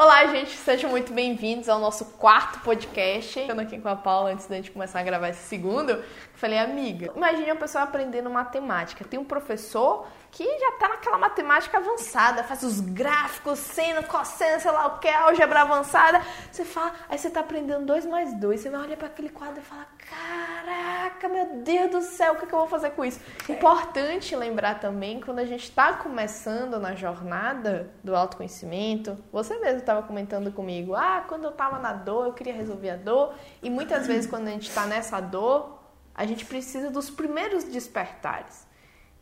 [0.00, 3.36] Olá, gente, sejam muito bem-vindos ao nosso quarto podcast.
[3.40, 6.04] Eu aqui com a Paula antes da gente começar a gravar esse segundo.
[6.34, 9.04] Falei, amiga, imagine uma pessoa aprendendo matemática.
[9.04, 14.70] Tem um professor que já tá naquela matemática avançada, faz os gráficos, seno, cosseno, sei
[14.70, 16.22] lá o que, álgebra avançada.
[16.52, 19.58] Você fala, aí você tá aprendendo 2 mais 2, você vai olhar para aquele quadro
[19.58, 23.20] e fala, caraca, meu Deus do céu, o que, que eu vou fazer com isso?
[23.48, 23.52] É.
[23.52, 30.02] Importante lembrar também, quando a gente está começando na jornada do autoconhecimento, você mesmo estava
[30.02, 34.06] comentando comigo, ah, quando eu estava na dor, eu queria resolver a dor, e muitas
[34.06, 35.78] vezes quando a gente está nessa dor,
[36.14, 38.67] a gente precisa dos primeiros despertares.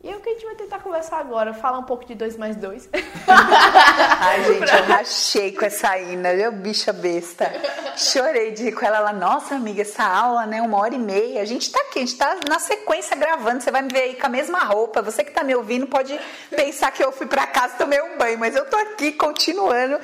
[0.03, 2.37] E é o que a gente vai tentar conversar agora, falar um pouco de 2
[2.37, 2.87] mais 2.
[3.27, 7.51] Ai, gente, eu rachei com essa Ina, eu bicha besta.
[7.97, 8.97] Chorei de rir com ela.
[8.97, 11.41] Ela, nossa, amiga, essa aula, né, uma hora e meia.
[11.41, 13.61] A gente tá aqui, a gente tá na sequência gravando.
[13.61, 15.01] Você vai me ver aí com a mesma roupa.
[15.01, 16.17] Você que tá me ouvindo pode
[16.55, 19.99] pensar que eu fui para casa tomei um banho, mas eu tô aqui continuando.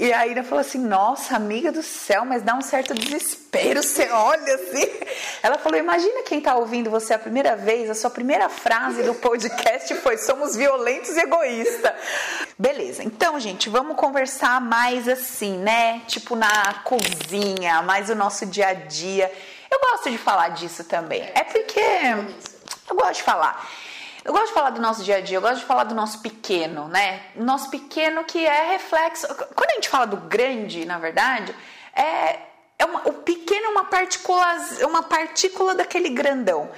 [0.00, 3.82] E a Ira falou assim: Nossa, amiga do céu, mas dá um certo desespero.
[3.82, 4.88] Você olha assim.
[5.42, 9.12] Ela falou: Imagina quem tá ouvindo você a primeira vez, a sua primeira frase do
[9.12, 11.92] podcast foi: Somos violentos e egoístas.
[12.56, 16.00] Beleza, então, gente, vamos conversar mais assim, né?
[16.06, 19.32] Tipo na cozinha, mais o nosso dia a dia.
[19.68, 21.28] Eu gosto de falar disso também.
[21.34, 21.80] É porque
[22.88, 23.68] eu gosto de falar.
[24.28, 26.20] Eu gosto de falar do nosso dia a dia, eu gosto de falar do nosso
[26.20, 27.22] pequeno, né?
[27.34, 29.26] Nosso pequeno que é reflexo.
[29.26, 31.56] Quando a gente fala do grande, na verdade,
[31.94, 32.38] é,
[32.78, 34.44] é uma, o pequeno é uma partícula,
[34.82, 36.70] uma partícula daquele grandão.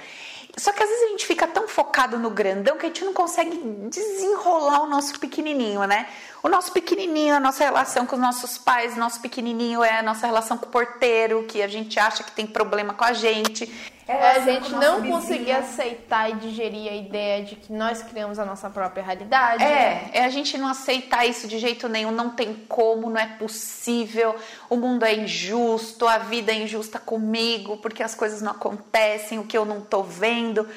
[0.55, 3.11] Só que às vezes a gente fica tão focado no grandão que a gente não
[3.11, 3.57] consegue
[3.89, 6.07] desenrolar o nosso pequenininho, né?
[6.43, 10.25] O nosso pequenininho, a nossa relação com os nossos pais, nosso pequenininho é a nossa
[10.25, 13.71] relação com o porteiro, que a gente acha que tem problema com a gente.
[14.07, 18.45] É, a gente não conseguir aceitar e digerir a ideia de que nós criamos a
[18.45, 19.63] nossa própria realidade.
[19.63, 23.27] É, é a gente não aceitar isso de jeito nenhum, não tem como, não é
[23.27, 24.35] possível,
[24.67, 29.43] o mundo é injusto, a vida é injusta comigo, porque as coisas não acontecem, o
[29.43, 30.67] que eu não tô vendo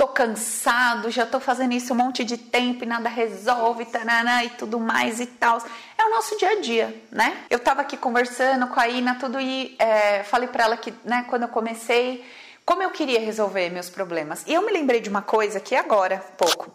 [0.00, 4.48] tô cansado, já tô fazendo isso um monte de tempo e nada resolve, tarará, e
[4.48, 5.62] tudo mais e tal.
[5.98, 7.44] É o nosso dia a dia, né?
[7.50, 11.26] Eu tava aqui conversando com a Ina, tudo e é, falei para ela que, né,
[11.28, 12.24] quando eu comecei,
[12.64, 14.42] como eu queria resolver meus problemas.
[14.46, 16.72] E eu me lembrei de uma coisa que agora, pouco,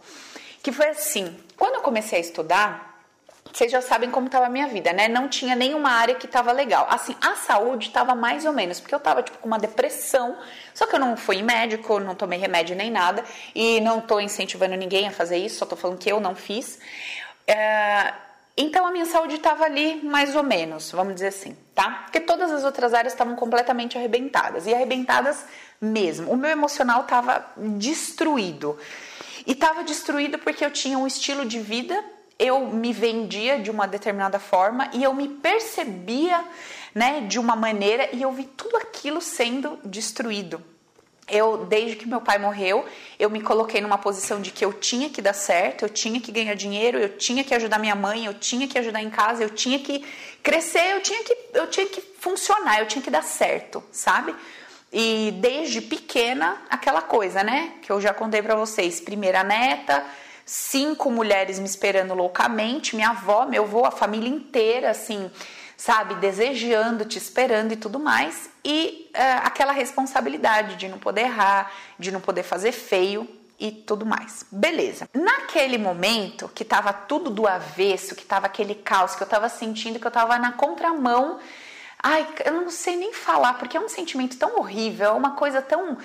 [0.61, 2.94] que foi assim, quando eu comecei a estudar,
[3.53, 5.07] vocês já sabem como estava a minha vida, né?
[5.07, 6.87] Não tinha nenhuma área que estava legal.
[6.89, 10.37] Assim, a saúde estava mais ou menos, porque eu estava tipo com uma depressão,
[10.73, 13.23] só que eu não fui médico, não tomei remédio nem nada,
[13.53, 16.79] e não estou incentivando ninguém a fazer isso, só estou falando que eu não fiz.
[17.47, 18.13] É,
[18.57, 22.03] então a minha saúde estava ali mais ou menos, vamos dizer assim, tá?
[22.05, 25.45] Porque todas as outras áreas estavam completamente arrebentadas, e arrebentadas
[25.79, 26.31] mesmo.
[26.31, 28.77] O meu emocional estava destruído.
[29.47, 32.03] E estava destruído porque eu tinha um estilo de vida
[32.37, 36.43] eu me vendia de uma determinada forma e eu me percebia,
[36.93, 40.61] né, de uma maneira e eu vi tudo aquilo sendo destruído.
[41.27, 42.85] Eu, desde que meu pai morreu,
[43.17, 46.31] eu me coloquei numa posição de que eu tinha que dar certo, eu tinha que
[46.31, 49.49] ganhar dinheiro, eu tinha que ajudar minha mãe, eu tinha que ajudar em casa, eu
[49.49, 50.05] tinha que
[50.43, 54.35] crescer, eu tinha que, eu tinha que funcionar, eu tinha que dar certo, sabe?
[54.93, 57.73] E desde pequena, aquela coisa, né?
[57.81, 59.01] Que eu já contei para vocês.
[59.01, 60.05] Primeira neta,
[60.45, 65.29] cinco mulheres me esperando loucamente, minha avó, meu avô, a família inteira, assim,
[65.75, 71.71] sabe, desejando, te esperando e tudo mais, e uh, aquela responsabilidade de não poder errar,
[71.97, 73.27] de não poder fazer feio
[73.59, 74.45] e tudo mais.
[74.51, 75.09] Beleza.
[75.13, 79.99] Naquele momento que tava tudo do avesso, que tava aquele caos, que eu tava sentindo
[79.99, 81.39] que eu tava na contramão.
[82.01, 85.61] Ai, eu não sei nem falar, porque é um sentimento tão horrível, é uma coisa
[85.61, 85.97] tão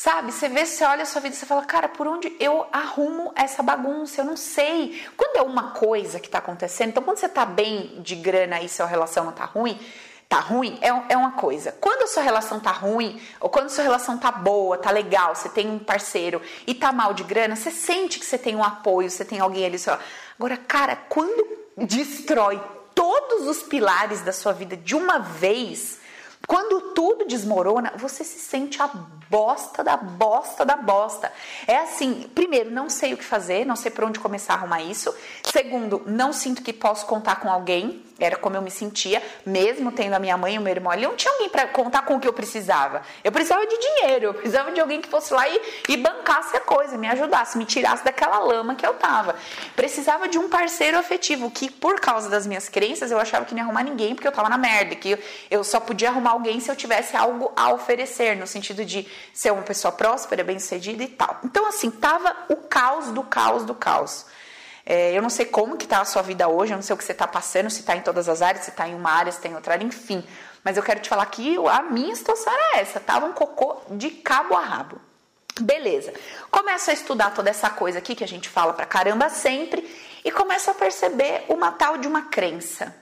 [0.00, 0.32] Sabe?
[0.32, 3.34] Você vê, você olha a sua vida e você fala, cara, por onde eu arrumo
[3.36, 4.22] essa bagunça?
[4.22, 5.06] Eu não sei.
[5.14, 8.68] Quando é uma coisa que tá acontecendo, então quando você tá bem de grana e
[8.70, 9.78] sua relação tá ruim,
[10.26, 11.72] tá ruim, é, é uma coisa.
[11.72, 15.34] Quando a sua relação tá ruim, ou quando a sua relação tá boa, tá legal,
[15.34, 18.64] você tem um parceiro e tá mal de grana, você sente que você tem um
[18.64, 19.78] apoio, você tem alguém ali.
[19.78, 19.98] Só.
[20.38, 21.46] Agora, cara, quando
[21.76, 22.58] destrói
[22.94, 25.99] todos os pilares da sua vida de uma vez,
[26.50, 28.90] quando tudo desmorona, você se sente a
[29.30, 31.32] bosta da bosta da bosta.
[31.64, 34.82] É assim, primeiro, não sei o que fazer, não sei por onde começar a arrumar
[34.82, 35.14] isso.
[35.44, 38.04] Segundo, não sinto que posso contar com alguém.
[38.20, 41.02] Era como eu me sentia, mesmo tendo a minha mãe e o meu irmão ali,
[41.02, 43.02] não tinha alguém para contar com o que eu precisava.
[43.24, 46.60] Eu precisava de dinheiro, eu precisava de alguém que fosse lá e, e bancasse a
[46.60, 49.34] coisa, me ajudasse, me tirasse daquela lama que eu tava.
[49.74, 53.60] Precisava de um parceiro afetivo, que por causa das minhas crenças eu achava que não
[53.60, 55.18] ia arrumar ninguém porque eu tava na merda, que
[55.50, 59.52] eu só podia arrumar alguém se eu tivesse algo a oferecer, no sentido de ser
[59.52, 61.38] uma pessoa próspera, bem-sucedida e tal.
[61.44, 64.26] Então, assim, tava o caos do caos do caos.
[64.92, 66.96] É, eu não sei como que tá a sua vida hoje, eu não sei o
[66.96, 69.30] que você está passando, se está em todas as áreas, se está em uma área,
[69.30, 70.26] se está em outra área, enfim.
[70.64, 74.10] Mas eu quero te falar que a minha situação era essa, tava um cocô de
[74.10, 75.00] cabo a rabo.
[75.60, 76.12] Beleza.
[76.50, 79.88] Começa a estudar toda essa coisa aqui que a gente fala pra caramba sempre
[80.24, 82.92] e começa a perceber uma tal de uma crença.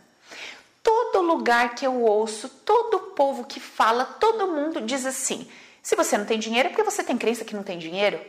[0.82, 5.50] Todo lugar que eu ouço, todo povo que fala, todo mundo diz assim:
[5.82, 8.20] se você não tem dinheiro é porque você tem crença que não tem dinheiro.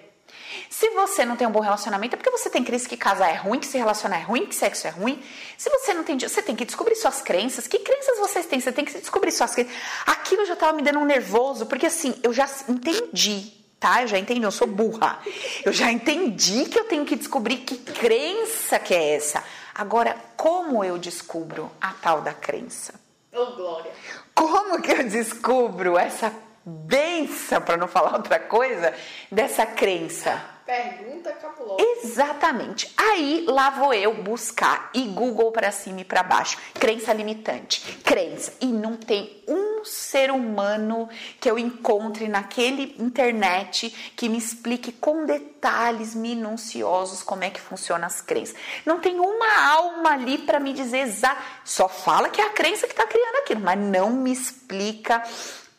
[0.69, 3.33] Se você não tem um bom relacionamento, é porque você tem crença que casar é
[3.33, 5.21] ruim, que se relacionar é ruim, que sexo é ruim.
[5.57, 7.67] Se você não tem, você tem que descobrir suas crenças.
[7.67, 8.59] Que crenças vocês têm?
[8.59, 9.73] Você tem que descobrir suas crenças.
[10.05, 14.03] Aquilo já estava me dando um nervoso, porque assim, eu já entendi, tá?
[14.03, 15.19] Eu já entendi, eu sou burra.
[15.65, 19.43] Eu já entendi que eu tenho que descobrir que crença que é essa.
[19.73, 22.93] Agora, como eu descubro a tal da crença?
[23.33, 23.91] Ô, oh, Glória.
[24.35, 26.31] Como que eu descubro essa
[26.63, 28.93] benção, para não falar outra coisa,
[29.31, 30.58] dessa crença?
[30.69, 31.81] Pergunta cabulosa.
[31.81, 32.93] Exatamente.
[32.95, 36.59] Aí lá vou eu buscar e Google para cima e para baixo.
[36.75, 38.53] Crença limitante, crença.
[38.61, 45.25] E não tem um ser humano que eu encontre naquele internet que me explique com
[45.25, 48.55] detalhes minuciosos como é que funcionam as crenças.
[48.85, 51.41] Não tem uma alma ali para me dizer exato.
[51.65, 55.23] Só fala que é a crença que está criando aquilo, mas não me explica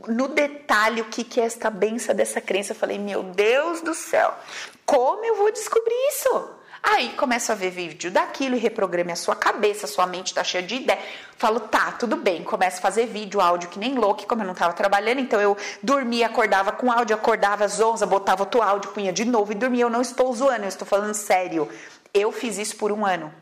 [0.09, 2.73] no detalhe o que, que é esta benção dessa crença.
[2.73, 4.35] Eu falei, meu Deus do céu,
[4.85, 6.61] como eu vou descobrir isso?
[6.83, 10.63] Aí começo a ver vídeo daquilo e reprograme a sua cabeça, sua mente tá cheia
[10.63, 10.99] de ideia.
[11.37, 12.43] Falo, tá, tudo bem.
[12.43, 15.57] Começo a fazer vídeo, áudio que nem louco, como eu não tava trabalhando, então eu
[15.83, 19.83] dormia, acordava com áudio, acordava zonza, botava outro áudio, punha de novo e dormia.
[19.85, 21.69] Eu não estou zoando, eu estou falando sério.
[22.15, 23.33] Eu fiz isso por um ano.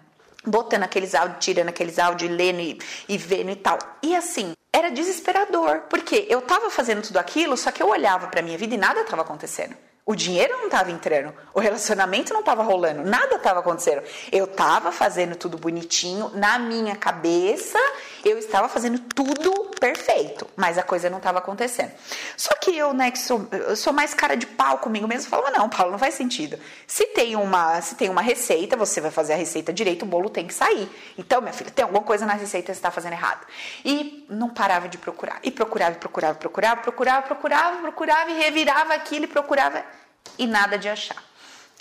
[0.45, 3.79] Botando aqueles áudios, tirando aqueles áudios, lendo e, e vendo e tal.
[4.03, 8.43] E assim, era desesperador, porque eu estava fazendo tudo aquilo, só que eu olhava para
[8.43, 9.77] minha vida e nada estava acontecendo.
[10.07, 14.03] O dinheiro não estava entrando, o relacionamento não estava rolando, nada estava acontecendo.
[14.33, 17.79] Eu estava fazendo tudo bonitinho, na minha cabeça
[18.25, 21.93] eu estava fazendo tudo perfeito, mas a coisa não estava acontecendo.
[22.37, 25.51] Só que eu, né, que sou, eu sou mais cara de pau comigo mesmo, falava,
[25.51, 26.59] não, Paulo, não faz sentido.
[26.87, 30.29] Se tem uma, se tem uma receita, você vai fazer a receita direito, o bolo
[30.29, 30.89] tem que sair.
[31.17, 33.47] Então, minha filha, tem alguma coisa na receita que você está fazendo errado.
[33.85, 35.39] E não parava de procurar.
[35.43, 39.85] E procurava, procurava, procurava, procurava, procurava, procurava e revirava aquilo e procurava
[40.39, 41.23] e nada de achar.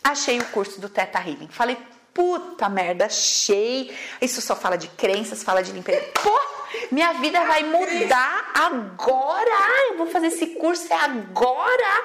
[0.03, 1.49] Achei o curso do Teta Healing.
[1.49, 1.77] Falei,
[2.17, 3.95] puta merda, achei.
[4.19, 6.03] Isso só fala de crenças, fala de limpeza.
[6.15, 6.39] Pô,
[6.91, 9.91] minha vida vai mudar agora.
[9.91, 12.03] Eu vou fazer esse curso é agora.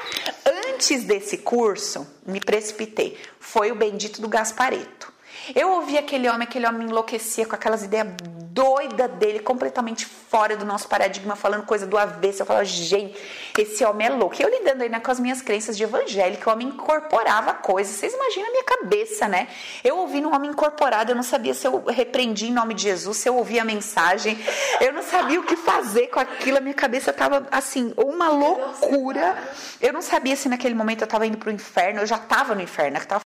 [0.69, 3.19] Antes desse curso, me precipitei.
[3.41, 5.12] Foi o bendito do Gaspareto.
[5.55, 8.09] Eu ouvi aquele homem, aquele homem enlouquecia com aquelas ideias
[8.53, 12.43] doida dele, completamente fora do nosso paradigma, falando coisa do avesso.
[12.43, 13.19] Eu falava, gente,
[13.59, 14.37] esse homem é louco.
[14.39, 17.97] E eu lidando aí né, com as minhas crenças de evangélico, o homem incorporava coisas.
[17.97, 19.49] Vocês imaginam a minha cabeça, né?
[19.83, 23.17] Eu ouvi um homem incorporado, eu não sabia se eu repreendi em nome de Jesus,
[23.17, 24.39] se eu ouvia a mensagem,
[24.81, 26.59] eu não sabia o que fazer com aquilo.
[26.59, 29.37] A minha cabeça tava assim, uma loucura.
[29.81, 32.61] Eu não sabia se naquele momento eu tava indo pro inferno, eu já tava no
[32.61, 33.25] inferno, eu tava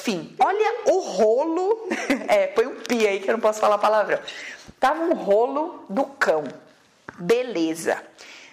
[0.00, 1.88] enfim, olha o rolo.
[2.28, 4.18] É, põe um pi aí que eu não posso falar palavrão.
[4.78, 6.44] Tava um rolo do cão.
[7.18, 8.00] Beleza.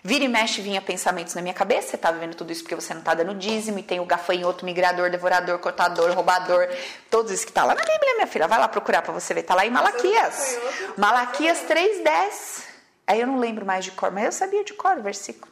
[0.04, 1.90] Vira e mexe vinha pensamentos na minha cabeça.
[1.90, 3.78] Você tá vivendo tudo isso porque você não tá dando dízimo.
[3.78, 6.68] E tem o gafanhoto, migrador, devorador, cortador, roubador.
[7.10, 8.48] Todos isso que tá lá na Bíblia, minha filha.
[8.48, 9.44] Vai lá procurar para você ver.
[9.44, 10.58] Tá lá em Malaquias.
[10.98, 12.64] Malaquias 3,10.
[13.06, 15.52] Aí eu não lembro mais de cor, mas eu sabia de cor o versículo.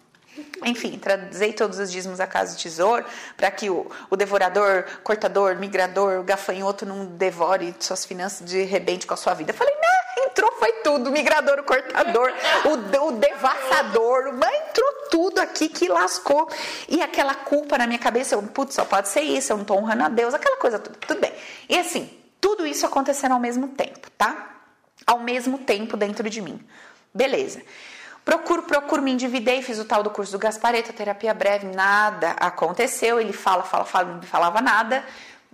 [0.63, 3.05] Enfim, traduzei todos os dízimos a casa do tesouro,
[3.37, 9.05] para que o, o, devorador, cortador, migrador, o gafanhoto não devore suas finanças de rebente
[9.05, 9.53] com a sua vida.
[9.53, 12.33] Falei, não, entrou, foi tudo, o migrador, o cortador,
[12.65, 16.49] o, o devassador, entrou tudo aqui que lascou.
[16.89, 19.77] E aquela culpa na minha cabeça, eu, putz, só pode ser isso, eu não estou
[19.77, 21.33] honrando a Deus, aquela coisa, tudo, tudo bem.
[21.69, 22.09] E assim,
[22.41, 24.57] tudo isso acontecendo ao mesmo tempo, tá?
[25.05, 26.59] Ao mesmo tempo dentro de mim.
[27.13, 27.61] Beleza.
[28.25, 33.19] Procuro, procuro, me endividei, fiz o tal do curso do Gaspareto, terapia breve, nada aconteceu.
[33.19, 35.05] Ele fala, fala, fala, não me falava nada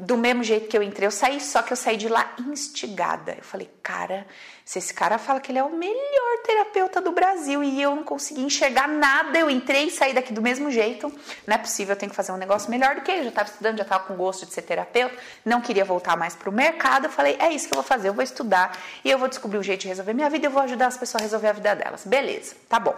[0.02, 3.36] do mesmo jeito que eu entrei, eu saí, só que eu saí de lá instigada.
[3.38, 4.26] Eu falei, cara,
[4.66, 8.04] se esse cara fala que ele é o melhor terapeuta do Brasil e eu não
[8.04, 11.08] consegui enxergar nada, eu entrei e saí daqui do mesmo jeito,
[11.46, 13.20] não é possível, eu tenho que fazer um negócio melhor do que ele.
[13.20, 15.16] Eu já estava estudando, já estava com gosto de ser terapeuta,
[15.46, 17.06] não queria voltar mais para o mercado.
[17.06, 19.60] Eu falei, é isso que eu vou fazer, eu vou estudar e eu vou descobrir
[19.60, 21.76] um jeito de resolver minha vida, eu vou ajudar as pessoas a resolver a vida
[21.76, 22.06] delas.
[22.06, 22.96] Beleza, tá bom.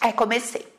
[0.00, 0.72] Aí comecei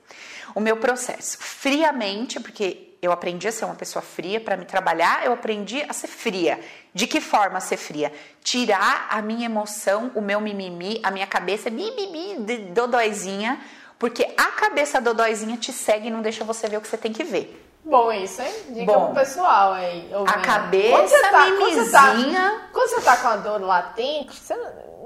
[0.56, 5.25] o meu processo friamente, porque eu aprendi a ser uma pessoa fria para me trabalhar,
[5.25, 6.60] eu aprendi a ser fria.
[6.94, 8.12] De que forma ser fria?
[8.44, 12.36] Tirar a minha emoção, o meu mimimi, a minha cabeça mimimi,
[12.74, 13.60] dodóizinha,
[13.98, 17.13] porque a cabeça dodóizinha te segue e não deixa você ver o que você tem
[17.13, 17.65] que ver.
[17.84, 18.53] Bom isso, hein?
[18.70, 20.12] Dica Bom, pro pessoal aí.
[20.27, 22.62] A cabeça quando você tá, quando você tá- mimizinha.
[22.74, 24.56] Quando você tá com a dor latente, você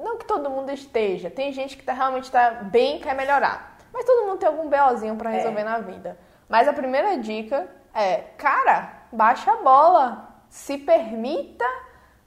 [0.03, 1.29] não, que todo mundo esteja.
[1.29, 3.77] Tem gente que tá, realmente tá bem e quer melhorar.
[3.93, 6.17] Mas todo mundo tem algum BOzinho pra resolver na vida.
[6.50, 10.29] Mas a primeira dica é, cara, baixa a bola.
[10.50, 11.65] Se permita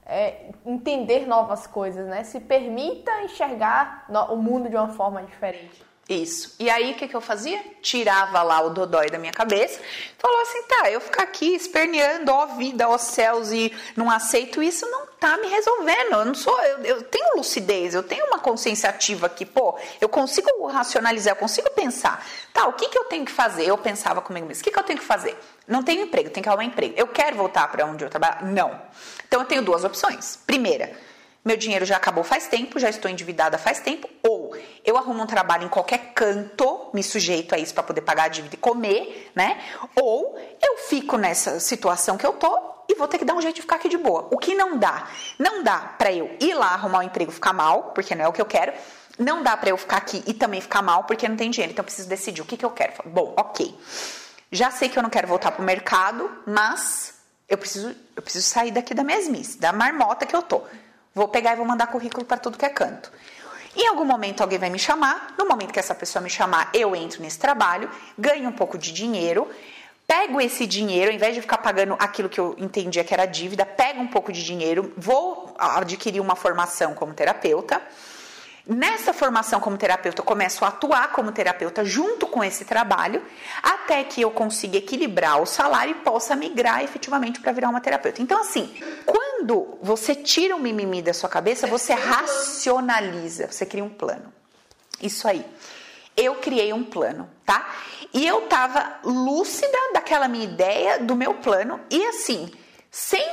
[0.05, 2.23] é, entender novas coisas, né?
[2.23, 5.86] Se permita enxergar o mundo de uma forma diferente.
[6.09, 6.55] Isso.
[6.57, 7.61] E aí, o que, que eu fazia?
[7.81, 9.77] Tirava lá o dodói da minha cabeça,
[10.17, 14.85] falou assim: tá, eu ficar aqui esperneando, ó vida, ó céus, e não aceito isso,
[14.89, 16.13] não tá me resolvendo.
[16.13, 20.07] Eu não sou, eu, eu tenho lucidez, eu tenho uma consciência ativa aqui, pô, eu
[20.07, 22.25] consigo racionalizar, eu consigo pensar.
[22.53, 23.65] Tá, o que, que eu tenho que fazer?
[23.65, 25.37] Eu pensava comigo mesmo: o que, que eu tenho que fazer?
[25.67, 26.93] Não tenho emprego, tenho que arrumar emprego.
[26.95, 28.47] Eu quero voltar para onde eu trabalho?
[28.47, 28.81] Não.
[29.27, 30.39] Então, eu tenho duas opções.
[30.47, 30.95] Primeira,
[31.47, 35.25] meu dinheiro já acabou faz tempo, já estou endividada faz tempo, ou eu arrumo um
[35.25, 39.31] trabalho em qualquer canto, me sujeito a isso para poder pagar a dívida e comer,
[39.33, 39.59] né?
[39.95, 43.55] Ou eu fico nessa situação que eu tô e vou ter que dar um jeito
[43.55, 44.27] de ficar aqui de boa.
[44.29, 45.07] O que não dá?
[45.39, 48.33] Não dá para eu ir lá arrumar um emprego ficar mal, porque não é o
[48.33, 48.73] que eu quero.
[49.17, 51.71] Não dá para eu ficar aqui e também ficar mal, porque não tem dinheiro.
[51.71, 52.93] Então eu preciso decidir o que, que eu quero.
[53.05, 53.75] Bom, ok.
[54.51, 57.15] Já sei que eu não quero voltar pro mercado, mas
[57.49, 60.63] eu preciso, eu preciso sair daqui da mesmice, da marmota que eu tô.
[61.17, 63.11] Vou pegar e vou mandar currículo para tudo que é canto.
[63.75, 66.95] Em algum momento alguém vai me chamar, no momento que essa pessoa me chamar, eu
[66.95, 69.49] entro nesse trabalho, ganho um pouco de dinheiro,
[70.05, 73.65] pego esse dinheiro, ao invés de ficar pagando aquilo que eu entendia que era dívida,
[73.65, 77.81] pego um pouco de dinheiro, vou adquirir uma formação como terapeuta.
[78.67, 83.23] Nessa formação como terapeuta, eu começo a atuar como terapeuta junto com esse trabalho,
[83.63, 88.21] até que eu consiga equilibrar o salário e possa migrar efetivamente para virar uma terapeuta.
[88.21, 88.71] Então, assim,
[89.03, 89.26] quando
[89.81, 94.33] você tira o mimimi da sua cabeça, você racionaliza, você cria um plano.
[95.01, 95.45] Isso aí.
[96.15, 97.69] Eu criei um plano, tá?
[98.13, 102.51] E eu tava lúcida daquela minha ideia, do meu plano, e assim,
[102.89, 103.23] sem,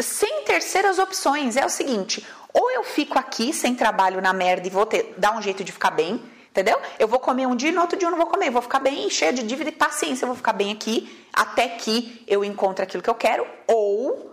[0.00, 1.56] sem terceiras opções.
[1.56, 5.36] É o seguinte: ou eu fico aqui sem trabalho na merda e vou ter, dar
[5.36, 6.80] um jeito de ficar bem, entendeu?
[6.98, 8.62] Eu vou comer um dia e no outro dia eu não vou comer, eu vou
[8.62, 12.44] ficar bem cheia de dívida e paciência, eu vou ficar bem aqui até que eu
[12.44, 14.31] encontre aquilo que eu quero, ou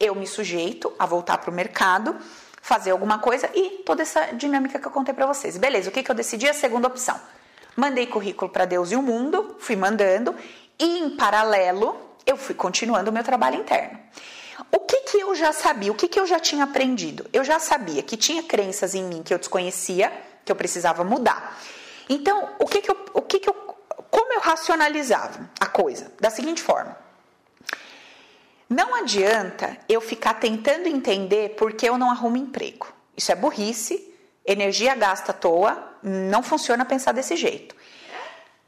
[0.00, 2.16] eu me sujeito a voltar para o mercado,
[2.60, 5.56] fazer alguma coisa e toda essa dinâmica que eu contei para vocês.
[5.56, 6.48] Beleza, o que, que eu decidi?
[6.48, 7.18] A segunda opção.
[7.76, 10.34] Mandei currículo para Deus e o mundo, fui mandando,
[10.78, 13.98] e em paralelo eu fui continuando o meu trabalho interno.
[14.72, 15.92] O que, que eu já sabia?
[15.92, 17.24] O que, que eu já tinha aprendido?
[17.32, 20.12] Eu já sabia que tinha crenças em mim que eu desconhecia,
[20.44, 21.56] que eu precisava mudar.
[22.08, 22.96] Então, o que, que eu.
[23.14, 23.54] O que que eu
[24.10, 26.10] como eu racionalizava a coisa?
[26.20, 26.96] Da seguinte forma.
[28.68, 32.92] Não adianta eu ficar tentando entender por que eu não arrumo emprego.
[33.16, 34.14] Isso é burrice,
[34.46, 37.74] energia gasta à toa, não funciona pensar desse jeito.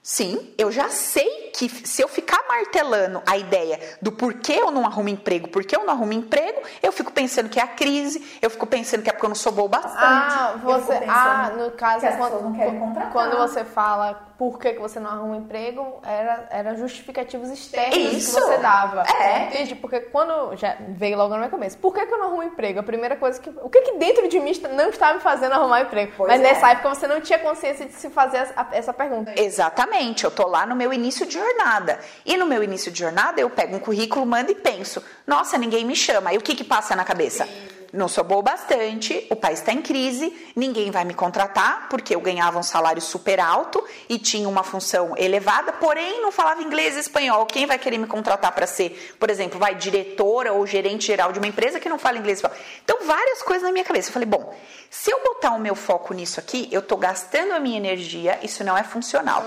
[0.02, 4.84] Sim, eu já sei que se eu ficar martelando a ideia do porquê eu não
[4.84, 8.50] arrumo emprego, porquê eu não arrumo emprego, eu fico pensando que é a crise, eu
[8.50, 9.96] fico pensando que é porque eu não sou boa bastante.
[9.98, 11.00] Ah, você.
[11.08, 13.12] Ah, no caso, quando, pessoas não querem contratar.
[13.12, 18.36] quando você fala por que, que você não arruma emprego, era, era justificativos externos Isso.
[18.36, 19.04] que você dava.
[19.20, 19.48] É.
[19.48, 22.44] Entendi, porque quando já veio logo na minha cabeça, por que, que eu não arrumo
[22.44, 22.80] emprego?
[22.80, 23.50] A primeira coisa que.
[23.50, 26.12] O que, que dentro de mim não está me fazendo arrumar emprego?
[26.16, 26.42] Pois Mas é.
[26.42, 29.34] nessa época você não tinha consciência de se fazer essa pergunta.
[29.36, 31.98] Exatamente, eu tô lá no meu início de jornada.
[32.24, 35.84] E no meu início de jornada eu pego um currículo, mando e penso: nossa, ninguém
[35.84, 36.32] me chama.
[36.32, 37.48] E o que que passa na cabeça?
[37.92, 42.14] Não sou boa o bastante, o país está em crise, ninguém vai me contratar porque
[42.14, 46.96] eu ganhava um salário super alto e tinha uma função elevada, porém não falava inglês
[46.96, 47.44] e espanhol.
[47.46, 51.40] Quem vai querer me contratar para ser, por exemplo, vai diretora ou gerente geral de
[51.40, 52.64] uma empresa que não fala inglês e espanhol?
[52.84, 54.08] Então, várias coisas na minha cabeça.
[54.08, 54.54] Eu falei, bom,
[54.88, 58.62] se eu botar o meu foco nisso aqui, eu tô gastando a minha energia, isso
[58.62, 59.44] não é funcional.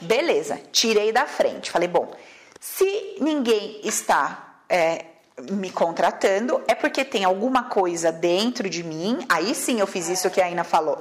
[0.00, 1.70] Beleza, tirei da frente.
[1.70, 2.12] Falei, bom,
[2.60, 5.04] se ninguém está é,
[5.50, 9.24] me contratando, é porque tem alguma coisa dentro de mim.
[9.28, 11.00] Aí sim eu fiz isso que a Ina falou.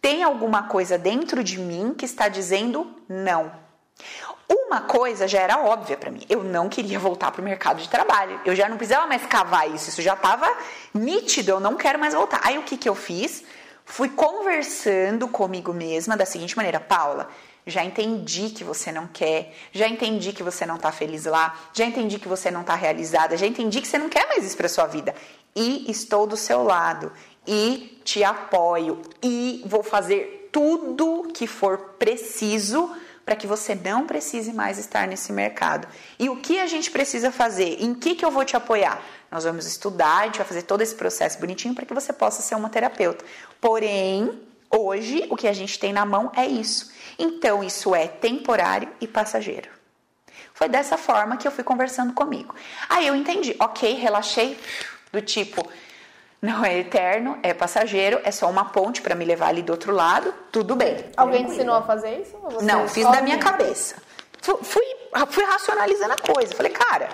[0.00, 3.52] Tem alguma coisa dentro de mim que está dizendo não.
[4.48, 6.24] Uma coisa já era óbvia para mim.
[6.28, 8.40] Eu não queria voltar para o mercado de trabalho.
[8.44, 9.90] Eu já não precisava mais cavar isso.
[9.90, 10.50] Isso já estava
[10.94, 11.52] nítido.
[11.52, 12.40] Eu não quero mais voltar.
[12.42, 13.44] Aí o que, que eu fiz?
[13.84, 17.28] Fui conversando comigo mesma da seguinte maneira: Paula,
[17.66, 21.84] já entendi que você não quer, já entendi que você não tá feliz lá, já
[21.84, 24.68] entendi que você não tá realizada, já entendi que você não quer mais isso pra
[24.68, 25.14] sua vida.
[25.54, 27.12] E estou do seu lado
[27.46, 32.90] e te apoio e vou fazer tudo que for preciso
[33.24, 35.86] para que você não precise mais estar nesse mercado.
[36.18, 37.76] E o que a gente precisa fazer?
[37.80, 39.00] Em que que eu vou te apoiar?
[39.30, 42.42] Nós vamos estudar, a gente vai fazer todo esse processo bonitinho para que você possa
[42.42, 43.24] ser uma terapeuta.
[43.60, 44.36] Porém,
[44.68, 46.90] hoje o que a gente tem na mão é isso.
[47.20, 49.68] Então, isso é temporário e passageiro.
[50.54, 52.54] Foi dessa forma que eu fui conversando comigo.
[52.88, 54.58] Aí eu entendi, ok, relaxei,
[55.12, 55.68] do tipo,
[56.40, 59.92] não é eterno, é passageiro, é só uma ponte para me levar ali do outro
[59.92, 60.96] lado, tudo bem.
[61.16, 62.36] Alguém te ensinou a fazer isso?
[62.62, 63.96] não, fiz da minha cabeça.
[64.40, 64.84] Fui,
[65.28, 66.54] fui racionalizando a coisa.
[66.54, 67.10] Falei, cara,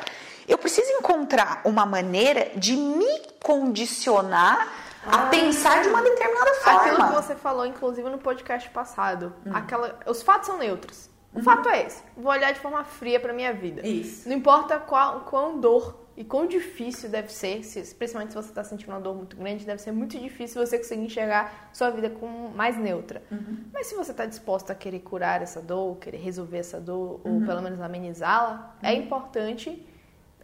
[0.47, 6.81] eu preciso encontrar uma maneira de me condicionar a pensar de uma determinada forma.
[6.81, 9.33] Aquilo que você falou, inclusive, no podcast passado.
[9.45, 9.51] Hum.
[9.55, 11.11] Aquela, os fatos são neutros.
[11.33, 11.45] O uhum.
[11.45, 12.03] fato é esse.
[12.17, 13.87] Vou olhar de forma fria para minha vida.
[13.87, 14.29] Isso.
[14.29, 18.65] Não importa qual, qual dor e quão difícil deve ser, se, principalmente se você está
[18.65, 22.27] sentindo uma dor muito grande, deve ser muito difícil você conseguir enxergar sua vida com
[22.55, 23.23] mais neutra.
[23.31, 23.65] Uhum.
[23.71, 27.41] Mas se você está disposto a querer curar essa dor, querer resolver essa dor, uhum.
[27.41, 29.03] ou pelo menos amenizá-la, é uhum.
[29.03, 29.87] importante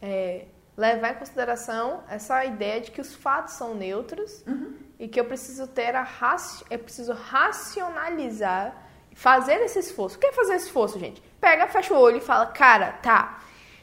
[0.03, 0.45] é,
[0.77, 4.75] levar em consideração essa ideia de que os fatos são neutros uhum.
[4.99, 8.75] e que eu preciso ter a raci eu preciso racionalizar,
[9.15, 10.17] fazer esse esforço.
[10.17, 11.23] O que é fazer esse esforço, gente?
[11.41, 13.43] Pega, fecha o olho e fala, cara, tá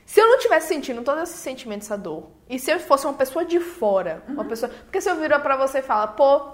[0.10, 3.14] se eu não tivesse sentindo todo esse sentimento, essa dor, e se eu fosse uma
[3.14, 4.34] pessoa de fora, uhum.
[4.34, 4.72] uma pessoa.
[4.86, 6.52] Porque se eu virar pra você e falar, pô,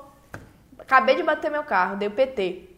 [0.77, 2.69] acabei de bater meu carro, dei o PT.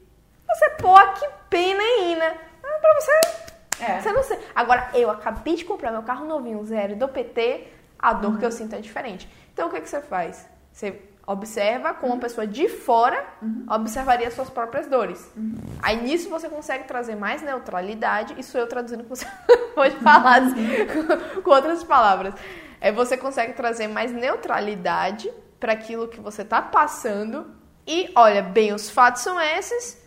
[0.48, 2.38] Você, pô, que pena aí, né?
[2.64, 3.47] Ah, pra você.
[3.80, 4.00] É.
[4.00, 4.40] Você não sei.
[4.56, 7.68] Agora, eu acabei de comprar meu carro novinho, zero, do PT,
[7.98, 8.38] a dor uhum.
[8.38, 9.30] que eu sinto é diferente.
[9.54, 10.48] Então, o que, que você faz?
[10.72, 13.66] Você Observa como uma pessoa de fora uhum.
[13.70, 15.30] observaria suas próprias dores.
[15.36, 15.56] Uhum.
[15.84, 18.34] Aí nisso você consegue trazer mais neutralidade.
[18.40, 19.28] Isso eu traduzindo que você
[19.76, 22.34] pode falar assim, com, com outras palavras.
[22.80, 25.30] É você consegue trazer mais neutralidade
[25.60, 27.46] para aquilo que você está passando.
[27.86, 30.02] E olha, bem, os fatos são esses.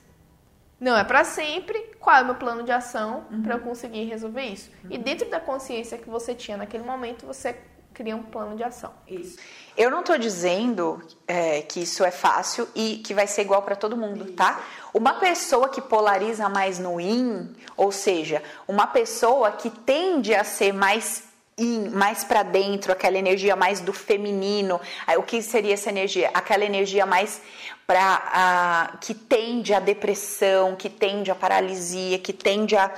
[0.80, 1.78] Não é para sempre.
[2.00, 3.42] Qual é o meu plano de ação uhum.
[3.42, 4.70] para eu conseguir resolver isso?
[4.88, 5.02] E uhum.
[5.02, 7.54] dentro da consciência que você tinha naquele momento, você
[7.92, 8.92] cria um plano de ação.
[9.06, 9.38] Isso.
[9.76, 13.76] Eu não estou dizendo é, que isso é fácil e que vai ser igual para
[13.76, 14.32] todo mundo, isso.
[14.32, 14.60] tá?
[14.94, 20.72] Uma pessoa que polariza mais no in, ou seja, uma pessoa que tende a ser
[20.72, 21.29] mais
[21.60, 24.80] in, mais para dentro, aquela energia mais do feminino.
[25.16, 26.30] O que seria essa energia?
[26.34, 27.40] Aquela energia mais
[27.86, 32.90] para que tende à depressão, que tende à paralisia, que tende a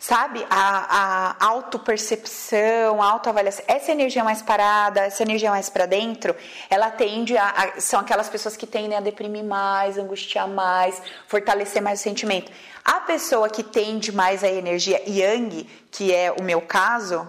[0.00, 0.44] sabe?
[0.48, 3.62] A, a autopercepção, a autoavaliação.
[3.68, 6.34] Essa energia mais parada, essa energia mais para dentro,
[6.70, 11.82] ela tende a, a, São aquelas pessoas que tendem a deprimir mais, angustiar mais, fortalecer
[11.82, 12.50] mais o sentimento.
[12.82, 17.28] A pessoa que tende mais a energia yang, que é o meu caso,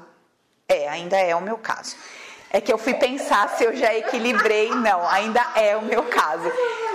[0.72, 1.96] é, ainda é o meu caso.
[2.50, 6.48] É que eu fui pensar se eu já equilibrei, não, ainda é o meu caso.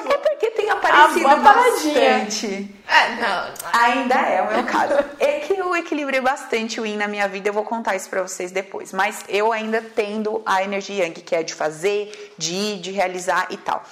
[0.09, 2.75] É porque tem aparecido ah, bastante.
[2.87, 3.55] É, não.
[3.73, 4.95] Ainda é o meu caso.
[5.19, 8.23] É que eu equilibrei bastante o Yin na minha vida, eu vou contar isso pra
[8.23, 8.93] vocês depois.
[8.93, 13.47] Mas eu ainda tendo a energia Yang, que é de fazer, de ir, de realizar
[13.51, 13.83] e tal.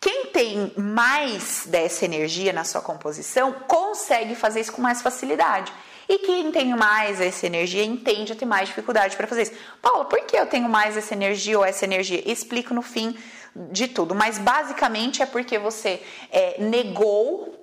[0.00, 5.72] Quem tem mais dessa energia na sua composição consegue fazer isso com mais facilidade.
[6.10, 9.52] E quem tem mais essa energia entende a ter mais dificuldade para fazer isso.
[9.80, 12.20] Paula, por que eu tenho mais essa energia ou essa energia?
[12.28, 13.16] Explico no fim
[13.54, 17.60] de tudo, mas basicamente é porque você é, negou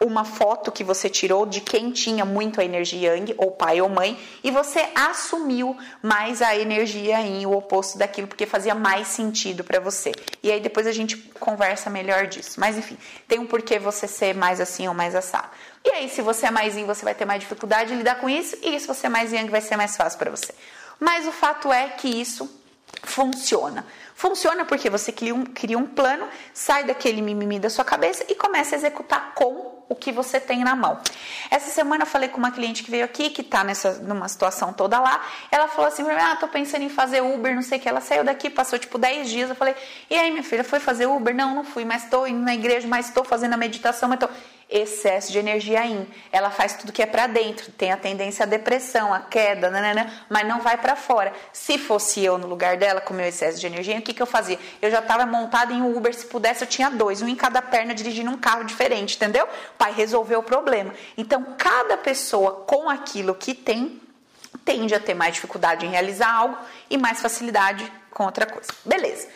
[0.00, 3.88] uma foto que você tirou de quem tinha muito a energia Yang, ou pai ou
[3.88, 9.64] mãe, e você assumiu mais a energia Yin, o oposto daquilo, porque fazia mais sentido
[9.64, 10.12] para você.
[10.42, 12.60] E aí depois a gente conversa melhor disso.
[12.60, 15.48] Mas enfim, tem um porquê você ser mais assim ou mais assado.
[15.86, 18.28] E aí, se você é mais Yin, você vai ter mais dificuldade de lidar com
[18.28, 20.52] isso, e se você é mais Yang, vai ser mais fácil para você.
[20.98, 22.50] Mas o fato é que isso
[23.04, 23.86] funciona.
[24.12, 28.34] Funciona porque você cria um, cria um plano, sai daquele mimimi da sua cabeça e
[28.34, 30.98] começa a executar com o que você tem na mão.
[31.50, 34.72] Essa semana eu falei com uma cliente que veio aqui, que tá nessa, numa situação
[34.72, 35.24] toda lá.
[35.52, 37.88] Ela falou assim: Ah, tô pensando em fazer Uber, não sei o que.
[37.88, 39.50] Ela saiu daqui, passou tipo 10 dias.
[39.50, 39.76] Eu falei:
[40.10, 41.34] E aí, minha filha, foi fazer Uber?
[41.34, 44.28] Não, não fui, mas tô indo na igreja, mas tô fazendo a meditação, mas tô
[44.68, 46.06] excesso de energia in.
[46.32, 50.12] Ela faz tudo que é para dentro, tem a tendência à depressão, à queda, nanana,
[50.28, 51.32] mas não vai para fora.
[51.52, 54.26] Se fosse eu no lugar dela com meu excesso de energia, o que, que eu
[54.26, 54.58] fazia?
[54.82, 57.62] Eu já estava montada em um Uber, se pudesse eu tinha dois, um em cada
[57.62, 59.48] perna dirigindo um carro diferente, entendeu?
[59.78, 60.92] Pai resolveu o problema.
[61.16, 64.00] Então, cada pessoa com aquilo que tem
[64.64, 66.58] tende a ter mais dificuldade em realizar algo
[66.90, 68.68] e mais facilidade com outra coisa.
[68.84, 69.28] Beleza.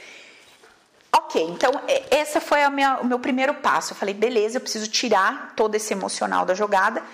[1.30, 1.70] Ok, então
[2.10, 3.92] esse foi minha, o meu primeiro passo.
[3.92, 7.04] Eu falei, beleza, eu preciso tirar todo esse emocional da jogada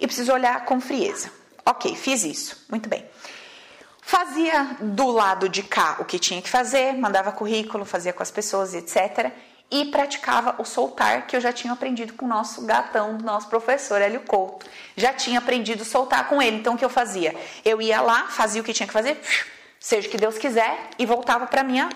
[0.00, 1.30] e preciso olhar com frieza.
[1.66, 3.04] Ok, fiz isso, muito bem.
[4.00, 8.30] Fazia do lado de cá o que tinha que fazer, mandava currículo, fazia com as
[8.30, 9.30] pessoas, etc.
[9.70, 14.00] E praticava o soltar que eu já tinha aprendido com o nosso gatão, nosso professor
[14.00, 14.64] Hélio Couto.
[14.96, 16.56] Já tinha aprendido soltar com ele.
[16.56, 17.36] Então o que eu fazia?
[17.62, 19.20] Eu ia lá, fazia o que tinha que fazer,
[19.78, 21.90] seja o que Deus quiser, e voltava para minha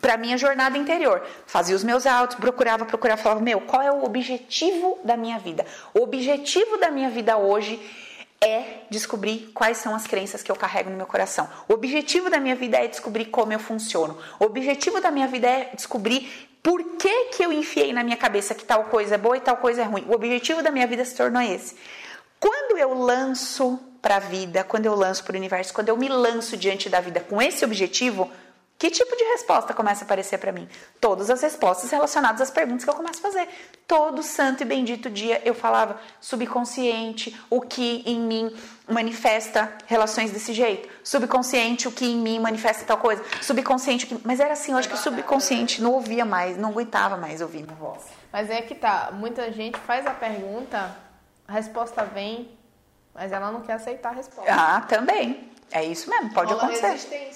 [0.00, 1.22] para minha jornada interior.
[1.46, 5.64] Fazia os meus autos, procurava, procurava, falava: "Meu, qual é o objetivo da minha vida?
[5.92, 7.80] O objetivo da minha vida hoje
[8.40, 11.48] é descobrir quais são as crenças que eu carrego no meu coração.
[11.66, 14.18] O objetivo da minha vida é descobrir como eu funciono.
[14.38, 18.54] O objetivo da minha vida é descobrir por que, que eu enfiei na minha cabeça
[18.54, 20.04] que tal coisa é boa e tal coisa é ruim.
[20.08, 21.76] O objetivo da minha vida se tornou esse.
[22.38, 26.08] Quando eu lanço para a vida, quando eu lanço para o universo, quando eu me
[26.08, 28.30] lanço diante da vida com esse objetivo,
[28.78, 30.68] que tipo de resposta começa a aparecer para mim?
[31.00, 33.48] Todas as respostas relacionadas às perguntas que eu começo a fazer.
[33.86, 38.54] Todo santo e bendito dia eu falava subconsciente, o que em mim
[38.88, 40.88] manifesta relações desse jeito.
[41.04, 43.22] Subconsciente, o que em mim manifesta tal coisa.
[43.40, 44.26] Subconsciente, o que...
[44.26, 47.62] mas era assim, eu acho que o subconsciente não ouvia mais, não aguentava mais ouvir
[47.62, 48.02] minha voz.
[48.32, 50.96] Mas é que tá, muita gente faz a pergunta,
[51.46, 52.50] a resposta vem,
[53.14, 54.52] mas ela não quer aceitar a resposta.
[54.52, 55.53] Ah, também.
[55.70, 57.30] É isso mesmo, pode Rola acontecer.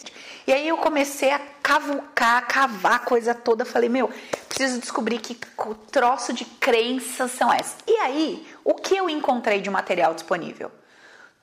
[0.46, 3.64] E aí eu comecei a cavucar, a cavar a coisa toda.
[3.64, 4.10] Falei, meu,
[4.48, 5.38] preciso descobrir que
[5.90, 7.76] troço de crenças são essas.
[7.86, 10.70] E aí, o que eu encontrei de material disponível?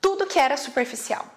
[0.00, 1.35] Tudo que era superficial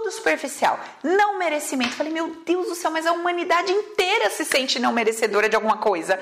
[0.00, 1.92] tudo superficial, não merecimento.
[1.92, 5.76] Falei, meu Deus do céu, mas a humanidade inteira se sente não merecedora de alguma
[5.76, 6.18] coisa.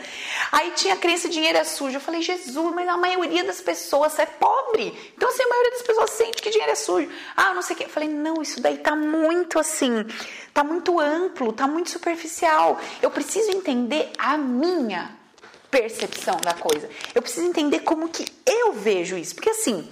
[0.50, 1.96] Aí tinha crença dinheiro é sujo.
[1.96, 5.12] Eu falei, Jesus, mas a maioria das pessoas é pobre.
[5.16, 7.08] Então, assim, a maioria das pessoas sente que dinheiro é sujo.
[7.36, 7.84] Ah, não sei o que.
[7.84, 10.04] Eu falei, não, isso daí tá muito assim,
[10.52, 12.80] tá muito amplo, tá muito superficial.
[13.00, 15.16] Eu preciso entender a minha
[15.70, 16.88] percepção da coisa.
[17.14, 19.34] Eu preciso entender como que eu vejo isso.
[19.34, 19.88] Porque assim,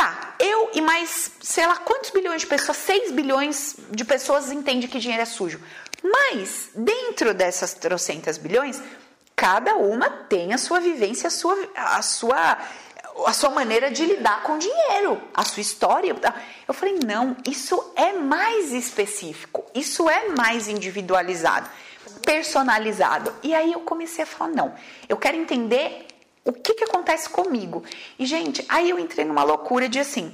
[0.00, 4.88] Tá, eu e mais, sei lá, quantos bilhões de pessoas, 6 bilhões de pessoas entendem
[4.88, 5.60] que dinheiro é sujo.
[6.02, 8.80] Mas, dentro dessas trocentas bilhões,
[9.36, 12.58] cada uma tem a sua vivência, a sua, a sua,
[13.26, 16.16] a sua maneira de lidar com dinheiro, a sua história.
[16.66, 21.68] Eu falei, não, isso é mais específico, isso é mais individualizado,
[22.24, 23.34] personalizado.
[23.42, 24.74] E aí eu comecei a falar, não,
[25.06, 26.06] eu quero entender
[26.50, 27.82] o que, que acontece comigo?
[28.18, 30.32] E, gente, aí eu entrei numa loucura de assim,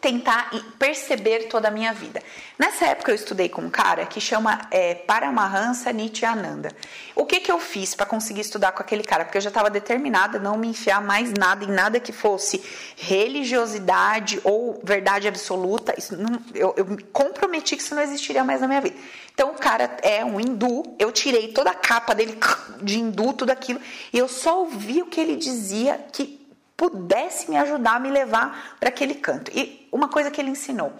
[0.00, 2.22] tentar perceber toda a minha vida.
[2.58, 6.70] Nessa época eu estudei com um cara que chama é, Paramahansa Nityananda.
[7.14, 9.24] O que, que eu fiz para conseguir estudar com aquele cara?
[9.24, 12.62] Porque eu já estava determinada a não me enfiar mais nada em nada que fosse
[12.96, 15.94] religiosidade ou verdade absoluta.
[16.12, 18.96] Não, eu, eu me comprometi que isso não existiria mais na minha vida.
[19.34, 22.38] Então o cara é um hindu, eu tirei toda a capa dele
[22.82, 23.80] de hindu, tudo aquilo,
[24.12, 26.39] e eu só ouvi o que ele dizia que
[26.80, 29.50] pudesse me ajudar a me levar para aquele canto.
[29.54, 30.90] E uma coisa que ele ensinou.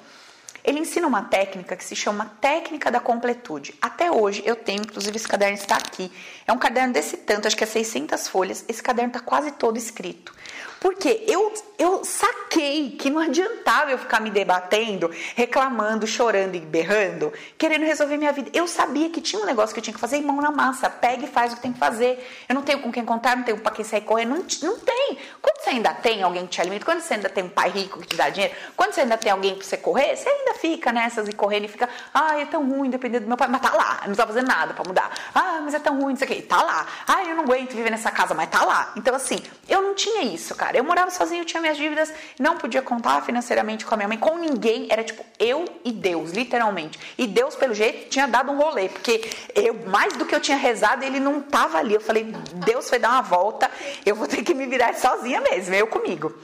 [0.63, 3.75] Ele ensina uma técnica que se chama técnica da completude.
[3.81, 6.13] Até hoje eu tenho, inclusive esse caderno está aqui.
[6.47, 8.63] É um caderno desse tanto, acho que é 600 folhas.
[8.69, 10.35] Esse caderno está quase todo escrito.
[10.81, 17.33] Porque eu, eu saquei que não adiantava eu ficar me debatendo, reclamando, chorando e berrando,
[17.57, 18.51] querendo resolver minha vida.
[18.53, 20.91] Eu sabia que tinha um negócio que eu tinha que fazer e mão na massa.
[20.91, 22.23] Pega e faz o que tem que fazer.
[22.47, 24.35] Eu não tenho com quem contar, não tenho para quem sair correndo.
[24.35, 25.17] Não, não tem.
[25.41, 27.99] Quando você ainda tem alguém que te alimenta, quando você ainda tem um pai rico
[27.99, 30.93] que te dá dinheiro, quando você ainda tem alguém para você correr, você ainda fica
[30.93, 33.49] nessas e correndo e fica, ah, é tão ruim dependendo do meu pai.
[33.49, 35.11] Mas tá lá, não está fazendo nada para mudar.
[35.35, 36.43] Ah, mas é tão ruim, não sei o quê.
[36.43, 36.87] Tá lá.
[37.07, 38.93] Ah, eu não aguento viver nessa casa, mas tá lá.
[38.97, 40.77] Então, assim, eu não tinha isso, cara.
[40.77, 44.37] Eu morava sozinho, tinha minhas dívidas, não podia contar financeiramente com a minha mãe, com
[44.37, 44.89] ninguém.
[44.91, 46.99] Era tipo eu e Deus, literalmente.
[47.17, 50.57] E Deus, pelo jeito, tinha dado um rolê, porque eu, mais do que eu tinha
[50.57, 51.95] rezado, ele não tava ali.
[51.95, 52.25] Eu falei,
[52.65, 53.71] Deus foi dar uma volta,
[54.05, 56.35] eu vou ter que me virar sozinha mesmo, eu comigo.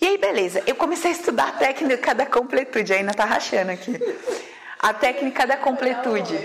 [0.00, 3.98] E aí, beleza, eu comecei a estudar a técnica da completude, ainda tá rachando aqui.
[4.78, 6.38] A técnica da completude.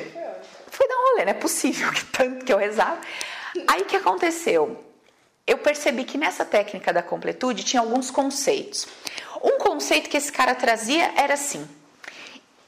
[0.70, 2.98] Foi dar um rolê, não é possível que tanto que eu rezava.
[3.68, 4.84] Aí o que aconteceu?
[5.48, 8.88] Eu percebi que nessa técnica da completude tinha alguns conceitos.
[9.44, 11.68] Um conceito que esse cara trazia era assim: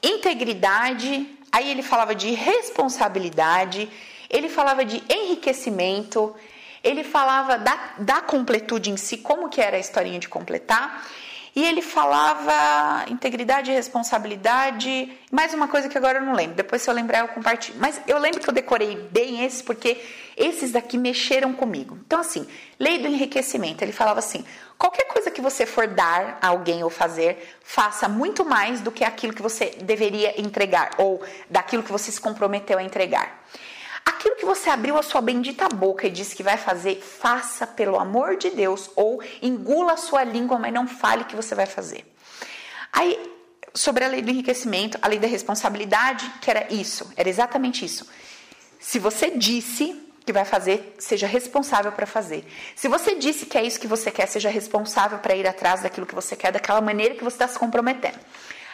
[0.01, 3.89] integridade, aí ele falava de responsabilidade,
[4.29, 6.35] ele falava de enriquecimento,
[6.83, 11.07] ele falava da, da completude em si, como que era a historinha de completar,
[11.55, 16.89] e ele falava integridade responsabilidade, mais uma coisa que agora eu não lembro, depois se
[16.89, 17.79] eu lembrar eu compartilho.
[17.79, 19.99] Mas eu lembro que eu decorei bem esses porque
[20.37, 21.97] esses daqui mexeram comigo.
[22.05, 22.47] Então assim,
[22.79, 24.45] lei do enriquecimento, ele falava assim:
[24.77, 29.03] qualquer coisa que você for dar a alguém ou fazer, faça muito mais do que
[29.03, 33.43] aquilo que você deveria entregar ou daquilo que você se comprometeu a entregar.
[34.05, 37.99] Aquilo que você abriu a sua bendita boca e disse que vai fazer, faça pelo
[37.99, 42.05] amor de Deus, ou engula a sua língua, mas não fale que você vai fazer.
[42.93, 43.19] Aí,
[43.73, 48.07] sobre a lei do enriquecimento, a lei da responsabilidade, que era isso, era exatamente isso.
[48.79, 52.45] Se você disse que vai fazer, seja responsável para fazer.
[52.75, 56.05] Se você disse que é isso que você quer, seja responsável para ir atrás daquilo
[56.05, 58.19] que você quer, daquela maneira que você está se comprometendo.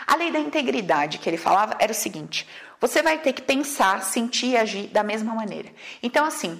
[0.07, 2.47] A lei da integridade que ele falava era o seguinte:
[2.81, 5.69] você vai ter que pensar, sentir e agir da mesma maneira.
[6.01, 6.59] Então, assim,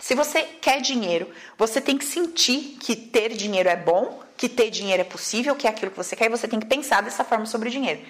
[0.00, 4.70] Se você quer dinheiro, você tem que sentir que ter dinheiro é bom, que ter
[4.70, 7.22] dinheiro é possível, que é aquilo que você quer, e você tem que pensar dessa
[7.22, 8.00] forma sobre o dinheiro.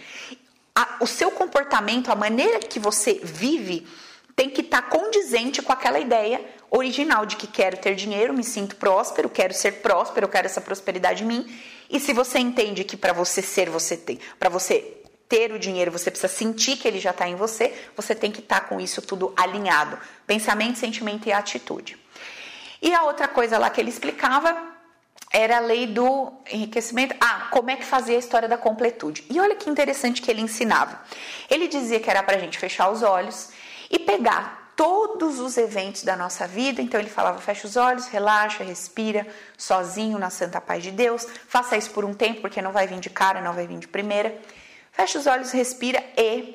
[0.75, 3.87] A, o seu comportamento, a maneira que você vive,
[4.35, 6.40] tem que estar tá condizente com aquela ideia
[6.71, 11.25] original de que quero ter dinheiro, me sinto próspero, quero ser próspero, quero essa prosperidade
[11.25, 11.61] em mim.
[11.88, 14.97] E se você entende que para você ser, você tem, para você
[15.29, 18.40] ter o dinheiro, você precisa sentir que ele já está em você, você tem que
[18.40, 21.99] estar tá com isso tudo alinhado: pensamento, sentimento e atitude.
[22.81, 24.71] E a outra coisa lá que ele explicava
[25.33, 27.14] era a lei do enriquecimento.
[27.21, 29.25] Ah, como é que fazia a história da completude.
[29.31, 31.01] E olha que interessante que ele ensinava.
[31.49, 33.51] Ele dizia que era para a gente fechar os olhos
[33.90, 36.81] e pegar todos os eventos da nossa vida.
[36.81, 39.26] Então ele falava: fecha os olhos, relaxa, respira,
[39.59, 41.26] sozinho na santa paz de Deus.
[41.48, 43.88] Faça isso por um tempo, porque não vai vir de cara, não vai vir de
[43.88, 44.35] primeira.
[44.92, 46.55] Fecha os olhos, respira e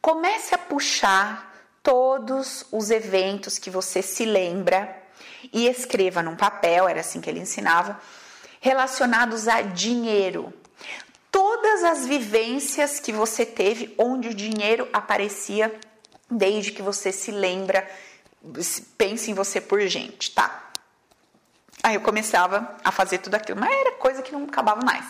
[0.00, 5.00] comece a puxar todos os eventos que você se lembra
[5.52, 8.00] e escreva num papel, era assim que ele ensinava,
[8.60, 10.52] relacionados a dinheiro.
[11.30, 15.72] Todas as vivências que você teve onde o dinheiro aparecia
[16.36, 17.88] desde que você se lembra,
[18.96, 20.70] pense em você por gente, tá?
[21.82, 25.04] Aí eu começava a fazer tudo aquilo, mas era coisa que não acabava mais.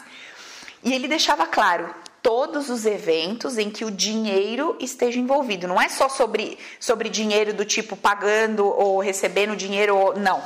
[0.83, 5.69] E ele deixava claro todos os eventos em que o dinheiro esteja envolvido.
[5.69, 10.43] Não é só sobre, sobre dinheiro do tipo pagando ou recebendo dinheiro, ou, não.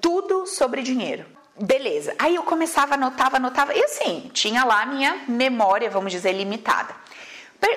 [0.00, 1.24] Tudo sobre dinheiro.
[1.58, 2.14] Beleza.
[2.18, 3.72] Aí eu começava, anotava, anotava.
[3.74, 6.94] E assim, tinha lá minha memória, vamos dizer, limitada.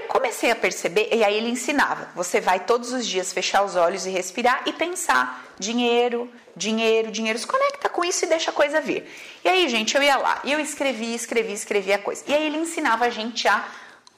[0.07, 4.05] Comecei a perceber, e aí ele ensinava: você vai todos os dias fechar os olhos
[4.05, 7.39] e respirar e pensar: dinheiro, dinheiro, dinheiro.
[7.39, 9.07] Se conecta com isso e deixa a coisa vir.
[9.43, 12.23] E aí, gente, eu ia lá e eu escrevia, escrevia, escrevia a coisa.
[12.27, 13.67] E aí ele ensinava a gente a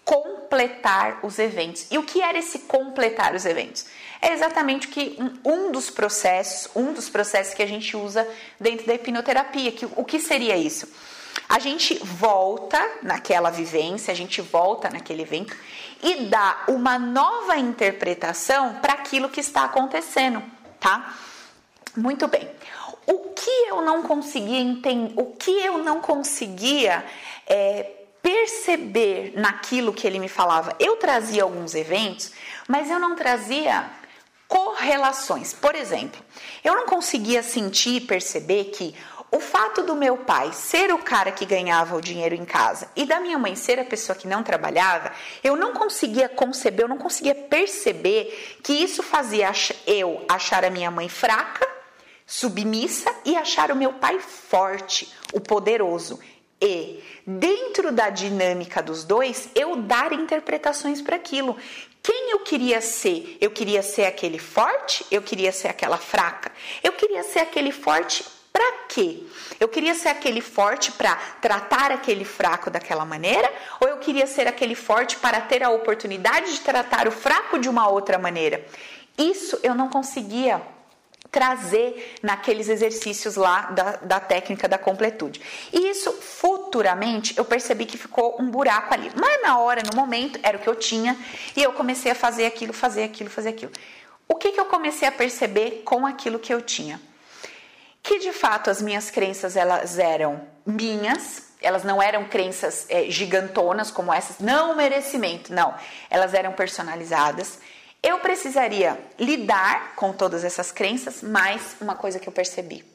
[0.03, 1.85] completar os eventos.
[1.91, 3.85] E o que era esse completar os eventos?
[4.21, 8.27] É exatamente que um dos processos, um dos processos que a gente usa
[8.59, 9.71] dentro da hipnoterapia.
[9.71, 10.87] Que, o que seria isso?
[11.47, 15.55] A gente volta naquela vivência, a gente volta naquele evento
[16.01, 20.43] e dá uma nova interpretação para aquilo que está acontecendo,
[20.79, 21.15] tá?
[21.95, 22.49] Muito bem.
[23.05, 27.03] O que eu não conseguia entender, o que eu não conseguia
[27.47, 32.31] é, perceber naquilo que ele me falava, eu trazia alguns eventos,
[32.67, 33.89] mas eu não trazia
[34.47, 35.53] correlações.
[35.53, 36.21] Por exemplo,
[36.63, 38.95] eu não conseguia sentir e perceber que
[39.31, 43.05] o fato do meu pai ser o cara que ganhava o dinheiro em casa e
[43.05, 45.11] da minha mãe ser a pessoa que não trabalhava,
[45.43, 49.51] eu não conseguia conceber, eu não conseguia perceber que isso fazia
[49.85, 51.67] eu achar a minha mãe fraca,
[52.25, 56.19] submissa e achar o meu pai forte, o poderoso.
[56.61, 61.55] E dentro da dinâmica dos dois, eu dar interpretações para aquilo.
[62.03, 63.37] Quem eu queria ser?
[63.39, 65.05] Eu queria ser aquele forte?
[65.09, 66.51] Eu queria ser aquela fraca?
[66.83, 69.23] Eu queria ser aquele forte para quê?
[69.59, 73.51] Eu queria ser aquele forte para tratar aquele fraco daquela maneira?
[73.79, 77.69] Ou eu queria ser aquele forte para ter a oportunidade de tratar o fraco de
[77.69, 78.65] uma outra maneira?
[79.17, 80.61] Isso eu não conseguia
[81.31, 85.41] trazer naqueles exercícios lá da, da técnica da completude.
[85.71, 89.11] E isso futuramente eu percebi que ficou um buraco ali.
[89.15, 91.17] Mas na hora, no momento, era o que eu tinha
[91.55, 93.71] e eu comecei a fazer aquilo, fazer aquilo, fazer aquilo.
[94.27, 96.99] O que, que eu comecei a perceber com aquilo que eu tinha?
[98.01, 103.91] Que de fato as minhas crenças elas eram minhas, elas não eram crenças é, gigantonas
[103.91, 105.73] como essas, não merecimento, não,
[106.09, 107.59] elas eram personalizadas.
[108.01, 112.85] Eu precisaria lidar com todas essas crenças, mas uma coisa que eu percebi.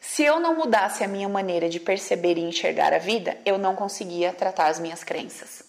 [0.00, 3.74] Se eu não mudasse a minha maneira de perceber e enxergar a vida, eu não
[3.74, 5.62] conseguia tratar as minhas crenças.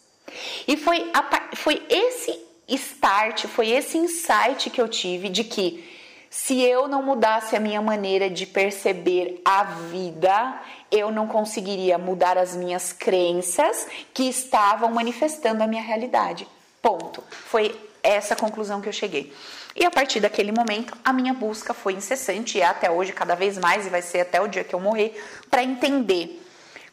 [0.68, 5.97] E foi, a, foi esse start, foi esse insight que eu tive de que
[6.38, 12.38] se eu não mudasse a minha maneira de perceber a vida, eu não conseguiria mudar
[12.38, 16.47] as minhas crenças que estavam manifestando a minha realidade.
[16.80, 17.23] Ponto.
[17.32, 19.34] Foi essa conclusão que eu cheguei.
[19.76, 23.34] E a partir daquele momento, a minha busca foi incessante e é até hoje cada
[23.34, 25.19] vez mais e vai ser até o dia que eu morrer
[25.50, 26.47] para entender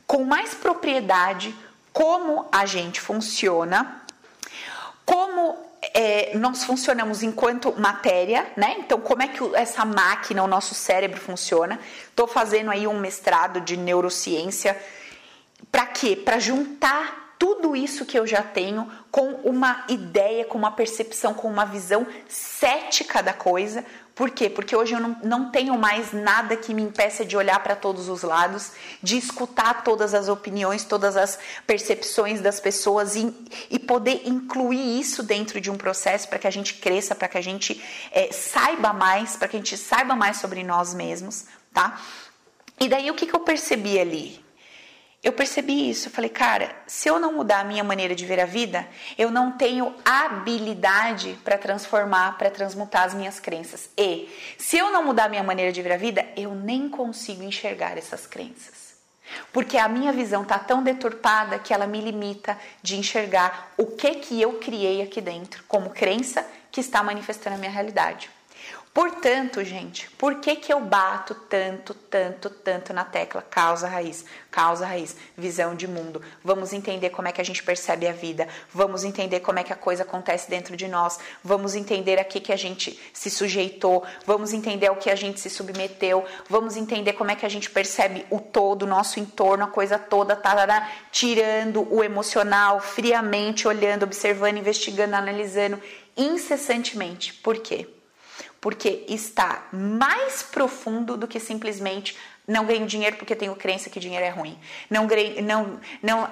[0.06, 1.54] com mais propriedade
[1.92, 4.02] como a gente funciona,
[5.04, 8.74] como é, nós funcionamos enquanto matéria, né?
[8.80, 11.78] Então, como é que essa máquina, o nosso cérebro funciona?
[12.08, 14.76] Estou fazendo aí um mestrado de neurociência.
[15.70, 16.16] Para quê?
[16.16, 21.48] Para juntar tudo isso que eu já tenho com uma ideia, com uma percepção, com
[21.48, 24.48] uma visão cética da coisa, Por quê?
[24.48, 28.08] Porque hoje eu não, não tenho mais nada que me impeça de olhar para todos
[28.08, 28.70] os lados,
[29.02, 33.34] de escutar todas as opiniões, todas as percepções das pessoas e,
[33.68, 37.38] e poder incluir isso dentro de um processo para que a gente cresça, para que
[37.38, 42.00] a gente é, saiba mais, para que a gente saiba mais sobre nós mesmos, tá?
[42.78, 44.43] E daí o que, que eu percebi ali?
[45.24, 46.08] Eu percebi isso.
[46.08, 49.30] Eu falei, cara, se eu não mudar a minha maneira de ver a vida, eu
[49.30, 53.88] não tenho habilidade para transformar, para transmutar as minhas crenças.
[53.96, 57.42] E se eu não mudar a minha maneira de ver a vida, eu nem consigo
[57.42, 58.94] enxergar essas crenças.
[59.50, 64.16] Porque a minha visão está tão deturpada que ela me limita de enxergar o que
[64.16, 68.28] que eu criei aqui dentro como crença que está manifestando a minha realidade.
[68.94, 74.86] Portanto, gente, por que, que eu bato tanto, tanto, tanto na tecla causa raiz, causa
[74.86, 76.22] raiz, visão de mundo?
[76.44, 79.72] Vamos entender como é que a gente percebe a vida, vamos entender como é que
[79.72, 84.52] a coisa acontece dentro de nós, vamos entender a que, a gente se sujeitou, vamos
[84.52, 88.24] entender ao que a gente se submeteu, vamos entender como é que a gente percebe
[88.30, 94.58] o todo, o nosso entorno, a coisa toda, tarará, tirando o emocional, friamente, olhando, observando,
[94.58, 95.82] investigando, analisando
[96.16, 97.34] incessantemente.
[97.34, 97.88] Por quê?
[98.64, 102.16] Porque está mais profundo do que simplesmente
[102.48, 104.58] não ganho dinheiro porque tenho crença que dinheiro é ruim.
[104.88, 105.06] Não,
[105.42, 106.30] não, não,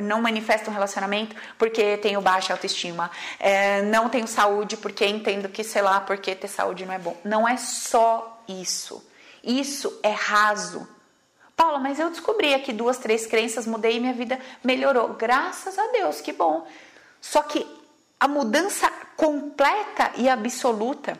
[0.00, 3.10] não manifesto um relacionamento porque tenho baixa autoestima.
[3.40, 7.16] É, não tenho saúde porque entendo que, sei lá, porque ter saúde não é bom.
[7.24, 9.04] Não é só isso.
[9.42, 10.88] Isso é raso.
[11.56, 15.14] Paula, mas eu descobri aqui duas, três crenças, mudei e minha vida melhorou.
[15.14, 16.68] Graças a Deus, que bom.
[17.20, 17.66] Só que
[18.20, 21.18] a mudança completa e absoluta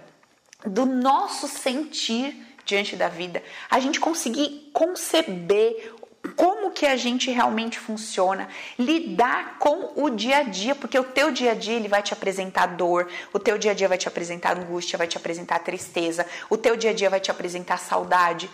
[0.64, 5.94] do nosso sentir diante da vida, a gente conseguir conceber
[6.36, 8.48] como que a gente realmente funciona,
[8.78, 12.14] lidar com o dia a dia, porque o teu dia a dia ele vai te
[12.14, 16.26] apresentar dor, o teu dia a dia vai te apresentar angústia, vai te apresentar tristeza,
[16.48, 18.50] o teu dia a dia vai te apresentar saudade.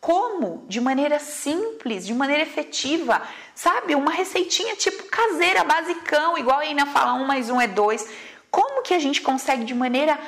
[0.00, 0.66] Como?
[0.68, 3.22] De maneira simples, de maneira efetiva,
[3.54, 3.94] sabe?
[3.94, 8.06] Uma receitinha tipo caseira, basicão, igual a Ina fala, um mais um é dois.
[8.50, 10.18] Como que a gente consegue de maneira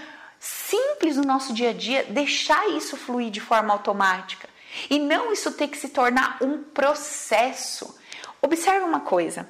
[0.46, 4.48] simples no nosso dia a dia, deixar isso fluir de forma automática
[4.88, 7.98] e não isso ter que se tornar um processo.
[8.40, 9.48] Observe uma coisa: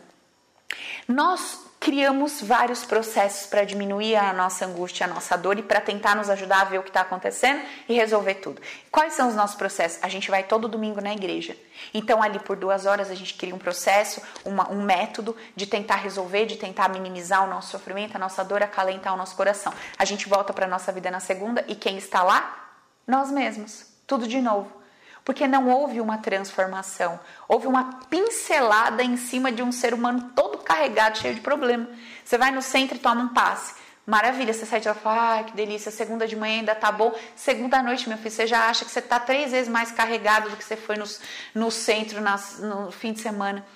[1.06, 6.16] nós criamos vários processos para diminuir a nossa angústia, a nossa dor e para tentar
[6.16, 8.61] nos ajudar a ver o que está acontecendo e resolver tudo.
[8.90, 10.03] Quais são os nossos processos?
[10.03, 11.57] A gente vai todo domingo na igreja.
[11.94, 15.94] Então, ali por duas horas, a gente cria um processo, uma, um método de tentar
[15.94, 19.72] resolver, de tentar minimizar o nosso sofrimento, a nossa dor, acalentar o nosso coração.
[19.96, 22.68] A gente volta para a nossa vida na segunda e quem está lá?
[23.07, 23.87] Nós mesmos.
[24.09, 24.86] Tudo de novo
[25.26, 30.58] porque não houve uma transformação, houve uma pincelada em cima de um ser humano todo
[30.58, 31.88] carregado, cheio de problema.
[32.24, 33.74] Você vai no centro e toma um passe.
[34.06, 36.92] Maravilha, você sai de lá e fala, ah, que delícia, segunda de manhã ainda tá
[36.92, 37.12] bom.
[37.34, 40.56] Segunda noite, meu filho, você já acha que você tá três vezes mais carregado do
[40.56, 40.94] que você foi
[41.52, 43.66] no, centro nas, no fim de semana.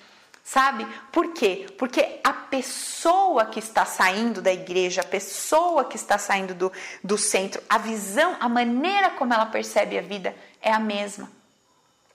[0.41, 0.87] Sabe?
[1.11, 1.67] Por quê?
[1.77, 6.71] Porque a pessoa que está saindo da igreja, a pessoa que está saindo do,
[7.03, 11.40] do centro, a visão, a maneira como ela percebe a vida é a mesma.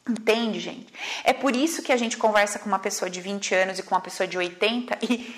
[0.09, 0.87] Entende, gente?
[1.25, 3.95] É por isso que a gente conversa com uma pessoa de 20 anos e com
[3.95, 5.35] uma pessoa de 80 e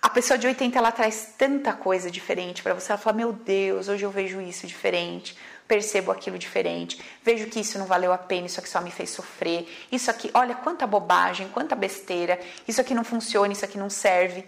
[0.00, 2.92] a pessoa de 80 ela traz tanta coisa diferente para você.
[2.92, 7.78] Ela fala: Meu Deus, hoje eu vejo isso diferente, percebo aquilo diferente, vejo que isso
[7.78, 11.48] não valeu a pena, isso aqui só me fez sofrer, isso aqui, olha quanta bobagem,
[11.48, 14.46] quanta besteira, isso aqui não funciona, isso aqui não serve.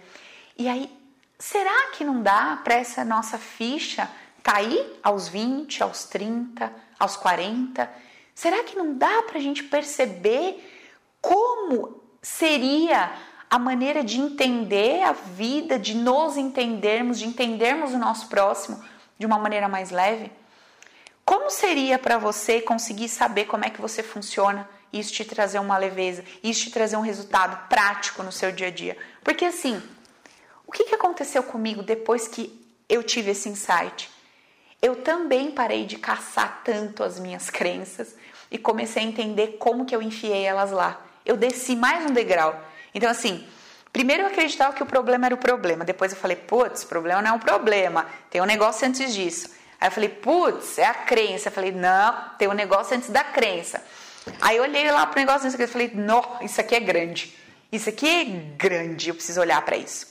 [0.57, 0.89] E aí,
[1.37, 4.09] será que não dá para essa nossa ficha
[4.41, 8.08] cair aos 20, aos 30, aos 40?
[8.39, 10.65] Será que não dá para a gente perceber
[11.19, 13.11] como seria
[13.49, 18.81] a maneira de entender a vida, de nos entendermos, de entendermos o nosso próximo
[19.17, 20.31] de uma maneira mais leve?
[21.25, 25.59] Como seria para você conseguir saber como é que você funciona e isso te trazer
[25.59, 28.97] uma leveza, isso te trazer um resultado prático no seu dia a dia?
[29.21, 29.83] Porque assim,
[30.65, 34.09] o que, que aconteceu comigo depois que eu tive esse insight?
[34.81, 38.15] Eu também parei de caçar tanto as minhas crenças,
[38.51, 41.01] e comecei a entender como que eu enfiei elas lá.
[41.25, 42.59] Eu desci mais um degrau.
[42.93, 43.45] Então, assim,
[43.93, 45.85] primeiro eu acreditava que o problema era o problema.
[45.85, 48.05] Depois eu falei, putz, problema não é um problema.
[48.29, 49.49] Tem um negócio antes disso.
[49.79, 51.49] Aí eu falei, putz, é a crença.
[51.49, 53.83] Eu falei, não, tem um negócio antes da crença.
[54.41, 57.35] Aí eu olhei lá pro negócio e falei, não, isso aqui é grande.
[57.71, 60.07] Isso aqui é grande, eu preciso olhar para isso.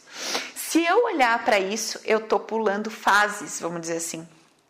[0.55, 4.27] Se eu olhar para isso, eu tô pulando fases, vamos dizer assim.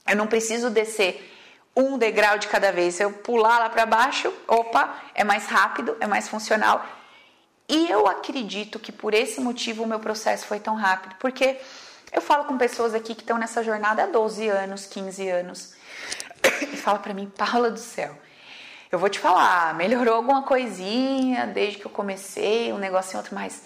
[0.08, 1.37] Eu não preciso descer
[1.78, 2.96] um degrau de cada vez.
[2.96, 6.84] Se eu pular lá para baixo, opa, é mais rápido, é mais funcional.
[7.68, 11.56] E eu acredito que por esse motivo o meu processo foi tão rápido, porque
[12.12, 15.74] eu falo com pessoas aqui que estão nessa jornada há 12 anos, 15 anos.
[16.62, 18.16] e fala para mim, Paula do céu,
[18.90, 23.62] eu vou te falar, melhorou alguma coisinha desde que eu comecei, um negocinho outro, mas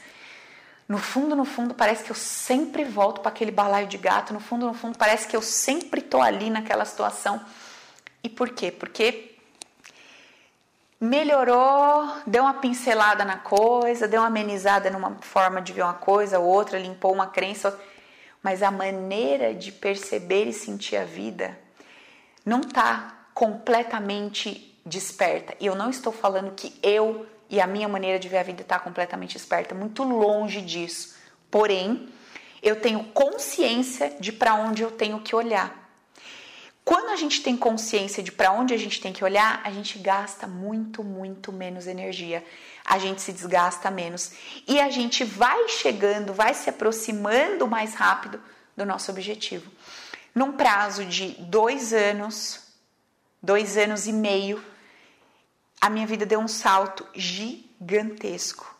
[0.87, 4.35] no fundo, no fundo, parece que eu sempre volto para aquele balaio de gato.
[4.35, 7.41] No fundo, no fundo, parece que eu sempre tô ali naquela situação.
[8.23, 8.70] E por quê?
[8.70, 9.33] Porque
[11.01, 16.39] melhorou, deu uma pincelada na coisa, deu uma amenizada numa forma de ver uma coisa
[16.39, 17.77] ou outra, limpou uma crença,
[18.41, 21.59] mas a maneira de perceber e sentir a vida
[22.47, 25.57] não está completamente desperta.
[25.59, 28.62] E eu não estou falando que eu e a minha maneira de ver a vida
[28.62, 31.16] está completamente esperta, muito longe disso.
[31.51, 32.09] Porém,
[32.62, 35.82] eu tenho consciência de para onde eu tenho que olhar.
[36.85, 39.99] Quando a gente tem consciência de para onde a gente tem que olhar, a gente
[39.99, 42.45] gasta muito, muito menos energia.
[42.85, 44.33] A gente se desgasta menos
[44.66, 48.43] e a gente vai chegando, vai se aproximando mais rápido
[48.76, 49.70] do nosso objetivo.
[50.35, 52.61] Num prazo de dois anos,
[53.41, 54.62] dois anos e meio,
[55.80, 58.74] a minha vida deu um salto gigantesco.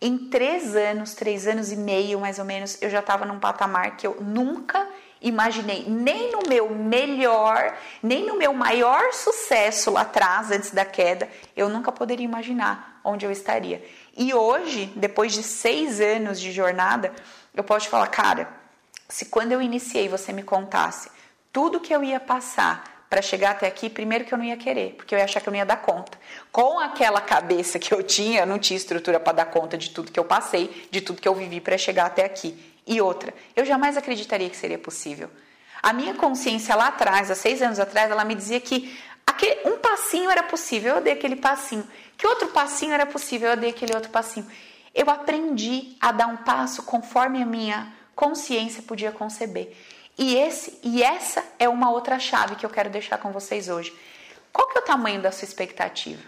[0.00, 3.96] Em três anos, três anos e meio mais ou menos, eu já estava num patamar
[3.96, 4.88] que eu nunca
[5.20, 11.28] imaginei, nem no meu melhor, nem no meu maior sucesso lá atrás, antes da queda,
[11.56, 13.84] eu nunca poderia imaginar onde eu estaria.
[14.16, 17.12] E hoje, depois de seis anos de jornada,
[17.54, 18.48] eu posso te falar, cara,
[19.08, 21.10] se quando eu iniciei você me contasse
[21.52, 24.94] tudo que eu ia passar para chegar até aqui, primeiro que eu não ia querer,
[24.96, 26.18] porque eu ia achar que eu não ia dar conta.
[26.52, 30.12] Com aquela cabeça que eu tinha, eu não tinha estrutura para dar conta de tudo
[30.12, 32.77] que eu passei, de tudo que eu vivi para chegar até aqui.
[32.88, 35.30] E outra, eu jamais acreditaria que seria possível.
[35.82, 39.76] A minha consciência lá atrás, há seis anos atrás, ela me dizia que aquele, um
[39.76, 41.86] passinho era possível, eu dei aquele passinho.
[42.16, 44.50] Que outro passinho era possível, eu dei aquele outro passinho.
[44.94, 49.76] Eu aprendi a dar um passo conforme a minha consciência podia conceber.
[50.16, 53.94] E, esse, e essa é uma outra chave que eu quero deixar com vocês hoje.
[54.50, 56.22] Qual que é o tamanho da sua expectativa?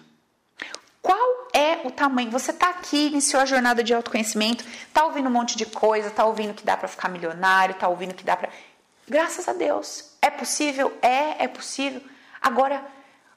[1.01, 2.31] Qual é o tamanho?
[2.31, 6.25] Você está aqui, iniciou a jornada de autoconhecimento, está ouvindo um monte de coisa, está
[6.25, 8.49] ouvindo que dá para ficar milionário, está ouvindo que dá para.
[9.07, 10.13] Graças a Deus.
[10.23, 10.97] É possível?
[11.03, 12.01] É, é possível.
[12.41, 12.83] Agora,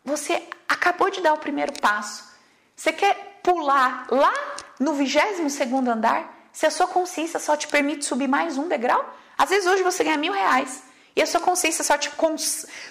[0.05, 2.31] você acabou de dar o primeiro passo.
[2.75, 4.33] Você quer pular lá
[4.79, 6.47] no 22 segundo andar?
[6.53, 9.03] Se a sua consciência só te permite subir mais um degrau?
[9.37, 10.83] Às vezes hoje você ganha mil reais
[11.15, 12.09] e a sua consciência só te,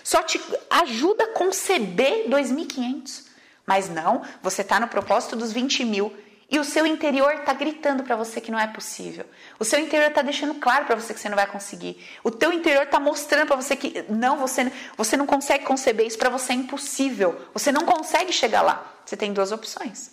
[0.05, 3.32] só te ajuda a conceber 2.500.
[3.67, 6.13] Mas não, você está no propósito dos 20 mil
[6.53, 9.25] e o seu interior está gritando para você que não é possível.
[9.59, 12.07] O seu interior está deixando claro para você que você não vai conseguir.
[12.23, 16.19] O teu interior está mostrando para você que não, você, você não consegue conceber isso,
[16.19, 17.41] para você é impossível.
[17.55, 18.87] Você não consegue chegar lá.
[19.03, 20.11] Você tem duas opções.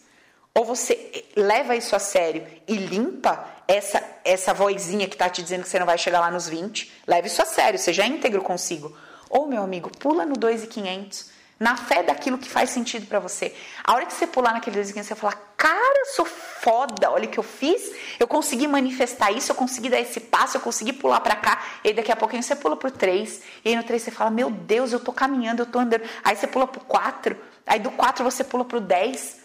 [0.53, 5.63] Ou você leva isso a sério e limpa essa, essa vozinha que está te dizendo
[5.63, 8.95] que você não vai chegar lá nos 20, leve isso a sério, seja íntegro consigo.
[9.29, 11.29] Ou, meu amigo, pula no 2,500,
[11.60, 13.53] na fé daquilo que faz sentido para você.
[13.84, 17.38] A hora que você pular naquele 2,500, você falar, cara, sou foda, olha o que
[17.38, 21.36] eu fiz, eu consegui manifestar isso, eu consegui dar esse passo, eu consegui pular para
[21.36, 24.32] cá, e daqui a pouquinho você pula pro 3, e aí no 3 você fala,
[24.32, 26.03] meu Deus, eu tô caminhando, eu tô andando.
[26.24, 27.36] Aí você pula pro 4,
[27.68, 29.41] aí do 4 você pula pro 10,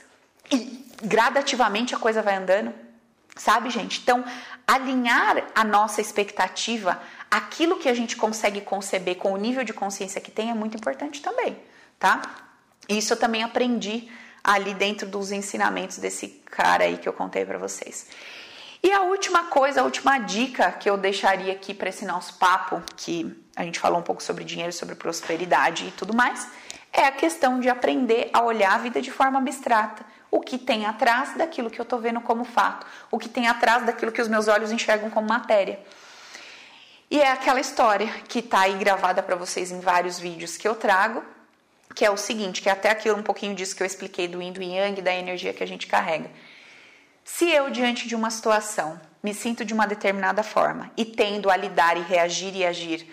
[0.52, 2.72] e gradativamente a coisa vai andando.
[3.36, 4.00] Sabe, gente?
[4.00, 4.24] Então,
[4.64, 10.20] alinhar a nossa expectativa, aquilo que a gente consegue conceber com o nível de consciência
[10.20, 11.56] que tem é muito importante também,
[11.98, 12.22] tá?
[12.88, 14.10] Isso eu também aprendi
[14.42, 18.08] ali dentro dos ensinamentos desse cara aí que eu contei para vocês.
[18.82, 22.82] E a última coisa, a última dica que eu deixaria aqui para esse nosso papo,
[22.96, 26.46] que a gente falou um pouco sobre dinheiro, sobre prosperidade e tudo mais,
[26.92, 30.84] é a questão de aprender a olhar a vida de forma abstrata o que tem
[30.84, 34.26] atrás daquilo que eu estou vendo como fato, o que tem atrás daquilo que os
[34.26, 35.78] meus olhos enxergam como matéria.
[37.08, 40.74] E é aquela história que está aí gravada para vocês em vários vídeos que eu
[40.74, 41.22] trago,
[41.94, 44.42] que é o seguinte, que é até aquilo um pouquinho disso que eu expliquei do
[44.42, 46.30] yin do yang, da energia que a gente carrega.
[47.24, 51.56] Se eu diante de uma situação me sinto de uma determinada forma e tendo a
[51.56, 53.08] lidar e reagir e agir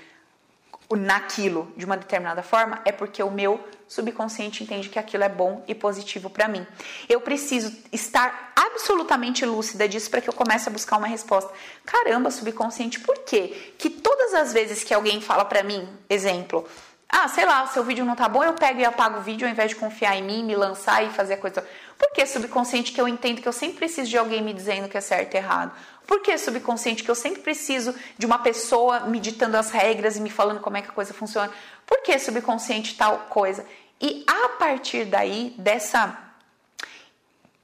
[0.95, 5.63] naquilo de uma determinada forma, é porque o meu subconsciente entende que aquilo é bom
[5.67, 6.65] e positivo para mim.
[7.07, 11.51] Eu preciso estar absolutamente lúcida disso para que eu comece a buscar uma resposta.
[11.85, 13.73] Caramba, subconsciente, por quê?
[13.77, 16.67] Que todas as vezes que alguém fala para mim, exemplo,
[17.11, 19.51] ah, sei lá, seu vídeo não tá bom, eu pego e apago o vídeo ao
[19.51, 21.65] invés de confiar em mim, me lançar e fazer a coisa.
[21.97, 24.97] Por que subconsciente que eu entendo que eu sempre preciso de alguém me dizendo que
[24.97, 25.73] é certo e errado?
[26.07, 30.21] Por que subconsciente que eu sempre preciso de uma pessoa me ditando as regras e
[30.21, 31.51] me falando como é que a coisa funciona?
[31.85, 33.65] Por que subconsciente tal coisa?
[33.99, 36.17] E a partir daí, dessa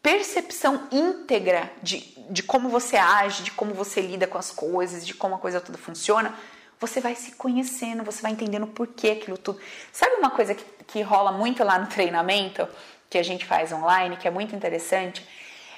[0.02, 5.14] percepção íntegra de, de como você age, de como você lida com as coisas, de
[5.14, 6.34] como a coisa toda funciona,
[6.80, 9.60] você vai se conhecendo, você vai entendendo por que aquilo tudo.
[9.92, 12.68] Sabe uma coisa que, que rola muito lá no treinamento,
[13.10, 15.28] que a gente faz online, que é muito interessante?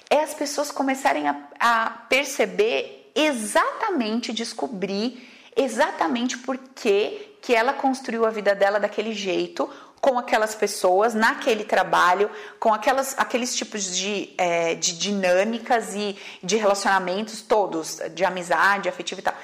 [0.09, 8.25] É as pessoas começarem a, a perceber exatamente, descobrir exatamente por que, que ela construiu
[8.25, 9.69] a vida dela daquele jeito,
[10.01, 12.29] com aquelas pessoas, naquele trabalho,
[12.59, 19.19] com aquelas, aqueles tipos de, é, de dinâmicas e de relacionamentos todos, de amizade, afetivo
[19.19, 19.35] e tal.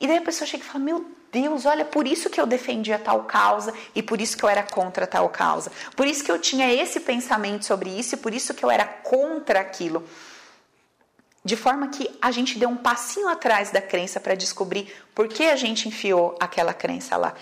[0.00, 2.98] E daí a pessoa chega e fala: Meu Deus, olha, por isso que eu defendia
[2.98, 5.72] tal causa e por isso que eu era contra tal causa.
[5.96, 8.84] Por isso que eu tinha esse pensamento sobre isso e por isso que eu era
[8.84, 10.06] contra aquilo.
[11.44, 15.44] De forma que a gente deu um passinho atrás da crença para descobrir por que
[15.44, 17.34] a gente enfiou aquela crença lá.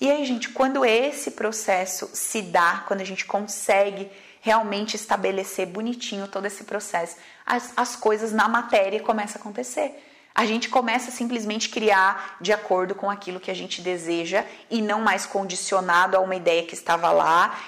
[0.00, 6.26] E aí, gente, quando esse processo se dá, quando a gente consegue realmente estabelecer bonitinho
[6.26, 10.09] todo esse processo, as, as coisas na matéria começam a acontecer.
[10.34, 14.80] A gente começa a simplesmente criar de acordo com aquilo que a gente deseja e
[14.80, 17.58] não mais condicionado a uma ideia que estava lá,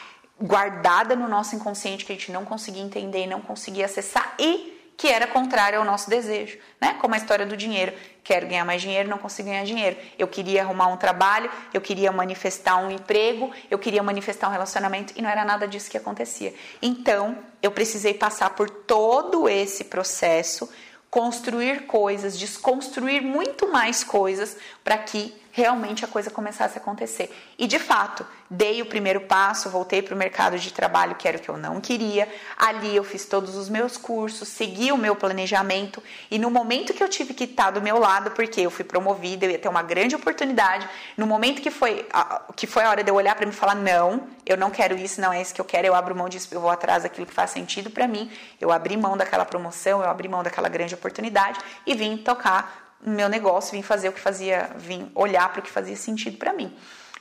[0.40, 5.08] guardada no nosso inconsciente que a gente não conseguia entender, não conseguia acessar e que
[5.08, 6.94] era contrário ao nosso desejo, né?
[7.00, 7.92] Como a história do dinheiro.
[8.22, 9.96] Quero ganhar mais dinheiro, não consigo ganhar dinheiro.
[10.16, 15.12] Eu queria arrumar um trabalho, eu queria manifestar um emprego, eu queria manifestar um relacionamento
[15.16, 16.54] e não era nada disso que acontecia.
[16.80, 20.70] Então, eu precisei passar por todo esse processo,
[21.12, 27.30] construir coisas, desconstruir muito mais coisas para que realmente a coisa começasse a acontecer.
[27.58, 31.36] E de fato, dei o primeiro passo, voltei para o mercado de trabalho, que era
[31.36, 32.28] o que eu não queria.
[32.56, 37.02] Ali eu fiz todos os meus cursos, segui o meu planejamento e no momento que
[37.02, 39.82] eu tive que estar do meu lado, porque eu fui promovida, eu ia ter uma
[39.82, 43.46] grande oportunidade, no momento que foi a, que foi a hora de eu olhar para
[43.46, 45.94] mim e falar não, eu não quero isso, não é isso que eu quero, eu
[45.94, 48.30] abro mão disso, eu vou atrás daquilo que faz sentido para mim.
[48.60, 53.28] Eu abri mão daquela promoção, eu abri mão daquela grande oportunidade e vim tocar meu
[53.28, 56.74] negócio, vim fazer o que fazia, vim olhar para o que fazia sentido para mim.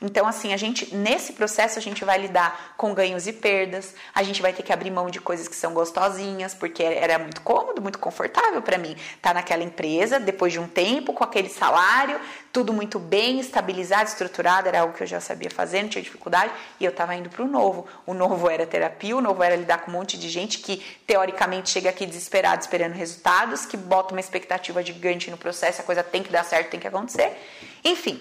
[0.04, 4.24] Então, assim, a gente, nesse processo, a gente vai lidar com ganhos e perdas, a
[4.24, 7.80] gente vai ter que abrir mão de coisas que são gostosinhas, porque era muito cômodo,
[7.80, 12.20] muito confortável para mim estar tá naquela empresa, depois de um tempo, com aquele salário,
[12.52, 16.52] tudo muito bem, estabilizado, estruturado, era algo que eu já sabia fazer, não tinha dificuldade,
[16.80, 17.86] e eu estava indo para o novo.
[18.04, 21.70] O novo era terapia, o novo era lidar com um monte de gente que, teoricamente,
[21.70, 26.24] chega aqui desesperado, esperando resultados, que bota uma expectativa gigante no processo, a coisa tem
[26.24, 27.38] que dar certo, tem que acontecer.
[27.84, 28.20] Enfim,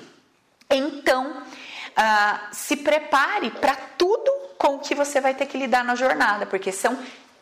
[0.69, 1.43] então
[1.97, 6.47] uh, se prepare para tudo com o que você vai ter que lidar na jornada,
[6.47, 6.99] porque são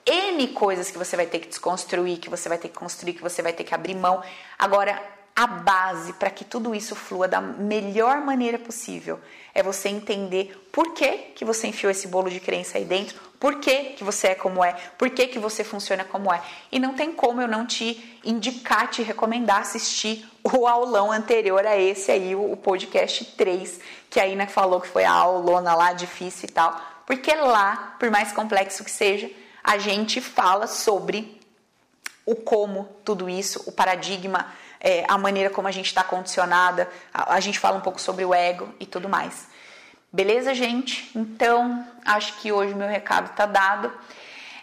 [0.07, 3.23] N coisas que você vai ter que desconstruir, que você vai ter que construir, que
[3.23, 4.23] você vai ter que abrir mão.
[4.59, 5.03] Agora,
[5.35, 9.21] a base para que tudo isso flua da melhor maneira possível
[9.55, 13.61] é você entender por que, que você enfiou esse bolo de crença aí dentro, por
[13.61, 16.43] que, que você é como é, por que, que você funciona como é.
[16.73, 21.77] E não tem como eu não te indicar, te recomendar assistir o aulão anterior a
[21.77, 23.81] esse aí, o podcast 3,
[24.11, 26.81] que a Ina falou que foi a aulona lá difícil e tal.
[27.07, 29.31] Porque lá, por mais complexo que seja,
[29.63, 31.41] a gente fala sobre
[32.27, 37.35] o como tudo isso, o paradigma, é, a maneira como a gente está condicionada, a,
[37.35, 39.49] a gente fala um pouco sobre o ego e tudo mais.
[40.11, 41.11] Beleza, gente?
[41.15, 43.93] Então, acho que hoje meu recado está dado.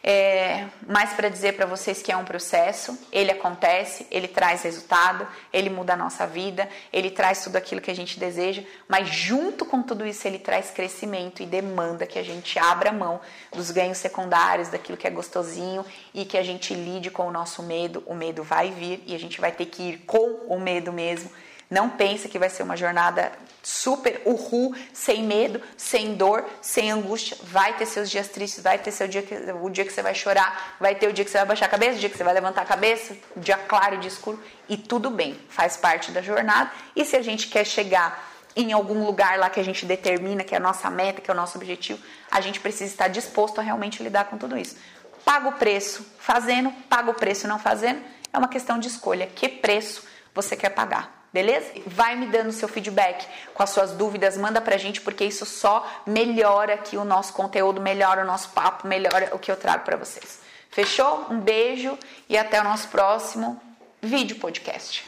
[0.08, 5.28] É, mais para dizer para vocês que é um processo, ele acontece, ele traz resultado,
[5.52, 9.66] ele muda a nossa vida, ele traz tudo aquilo que a gente deseja, mas junto
[9.66, 13.20] com tudo isso ele traz crescimento e demanda que a gente abra mão
[13.52, 15.84] dos ganhos secundários, daquilo que é gostosinho
[16.14, 18.04] e que a gente lide com o nosso medo.
[18.06, 21.32] O medo vai vir e a gente vai ter que ir com o medo mesmo
[21.70, 23.32] não pensa que vai ser uma jornada
[23.64, 27.36] super uhul, sem medo, sem dor, sem angústia.
[27.44, 30.14] Vai ter seus dias tristes, vai ter seu dia que, o dia que você vai
[30.14, 32.24] chorar, vai ter o dia que você vai baixar a cabeça, o dia que você
[32.24, 36.72] vai levantar a cabeça, dia claro, dia escuro, e tudo bem, faz parte da jornada.
[36.96, 40.54] E se a gente quer chegar em algum lugar lá que a gente determina, que
[40.54, 42.00] é a nossa meta, que é o nosso objetivo,
[42.32, 44.78] a gente precisa estar disposto a realmente lidar com tudo isso.
[45.26, 48.02] Paga o preço fazendo, paga o preço não fazendo,
[48.32, 49.26] é uma questão de escolha.
[49.26, 50.04] Que preço
[50.34, 51.25] você quer pagar?
[51.36, 51.70] Beleza?
[51.86, 55.86] Vai me dando seu feedback com as suas dúvidas, manda pra gente, porque isso só
[56.08, 59.98] melhora aqui o nosso conteúdo, melhora o nosso papo, melhora o que eu trago para
[59.98, 60.40] vocês.
[60.70, 61.28] Fechou?
[61.30, 63.62] Um beijo e até o nosso próximo
[64.02, 65.04] vídeo podcast.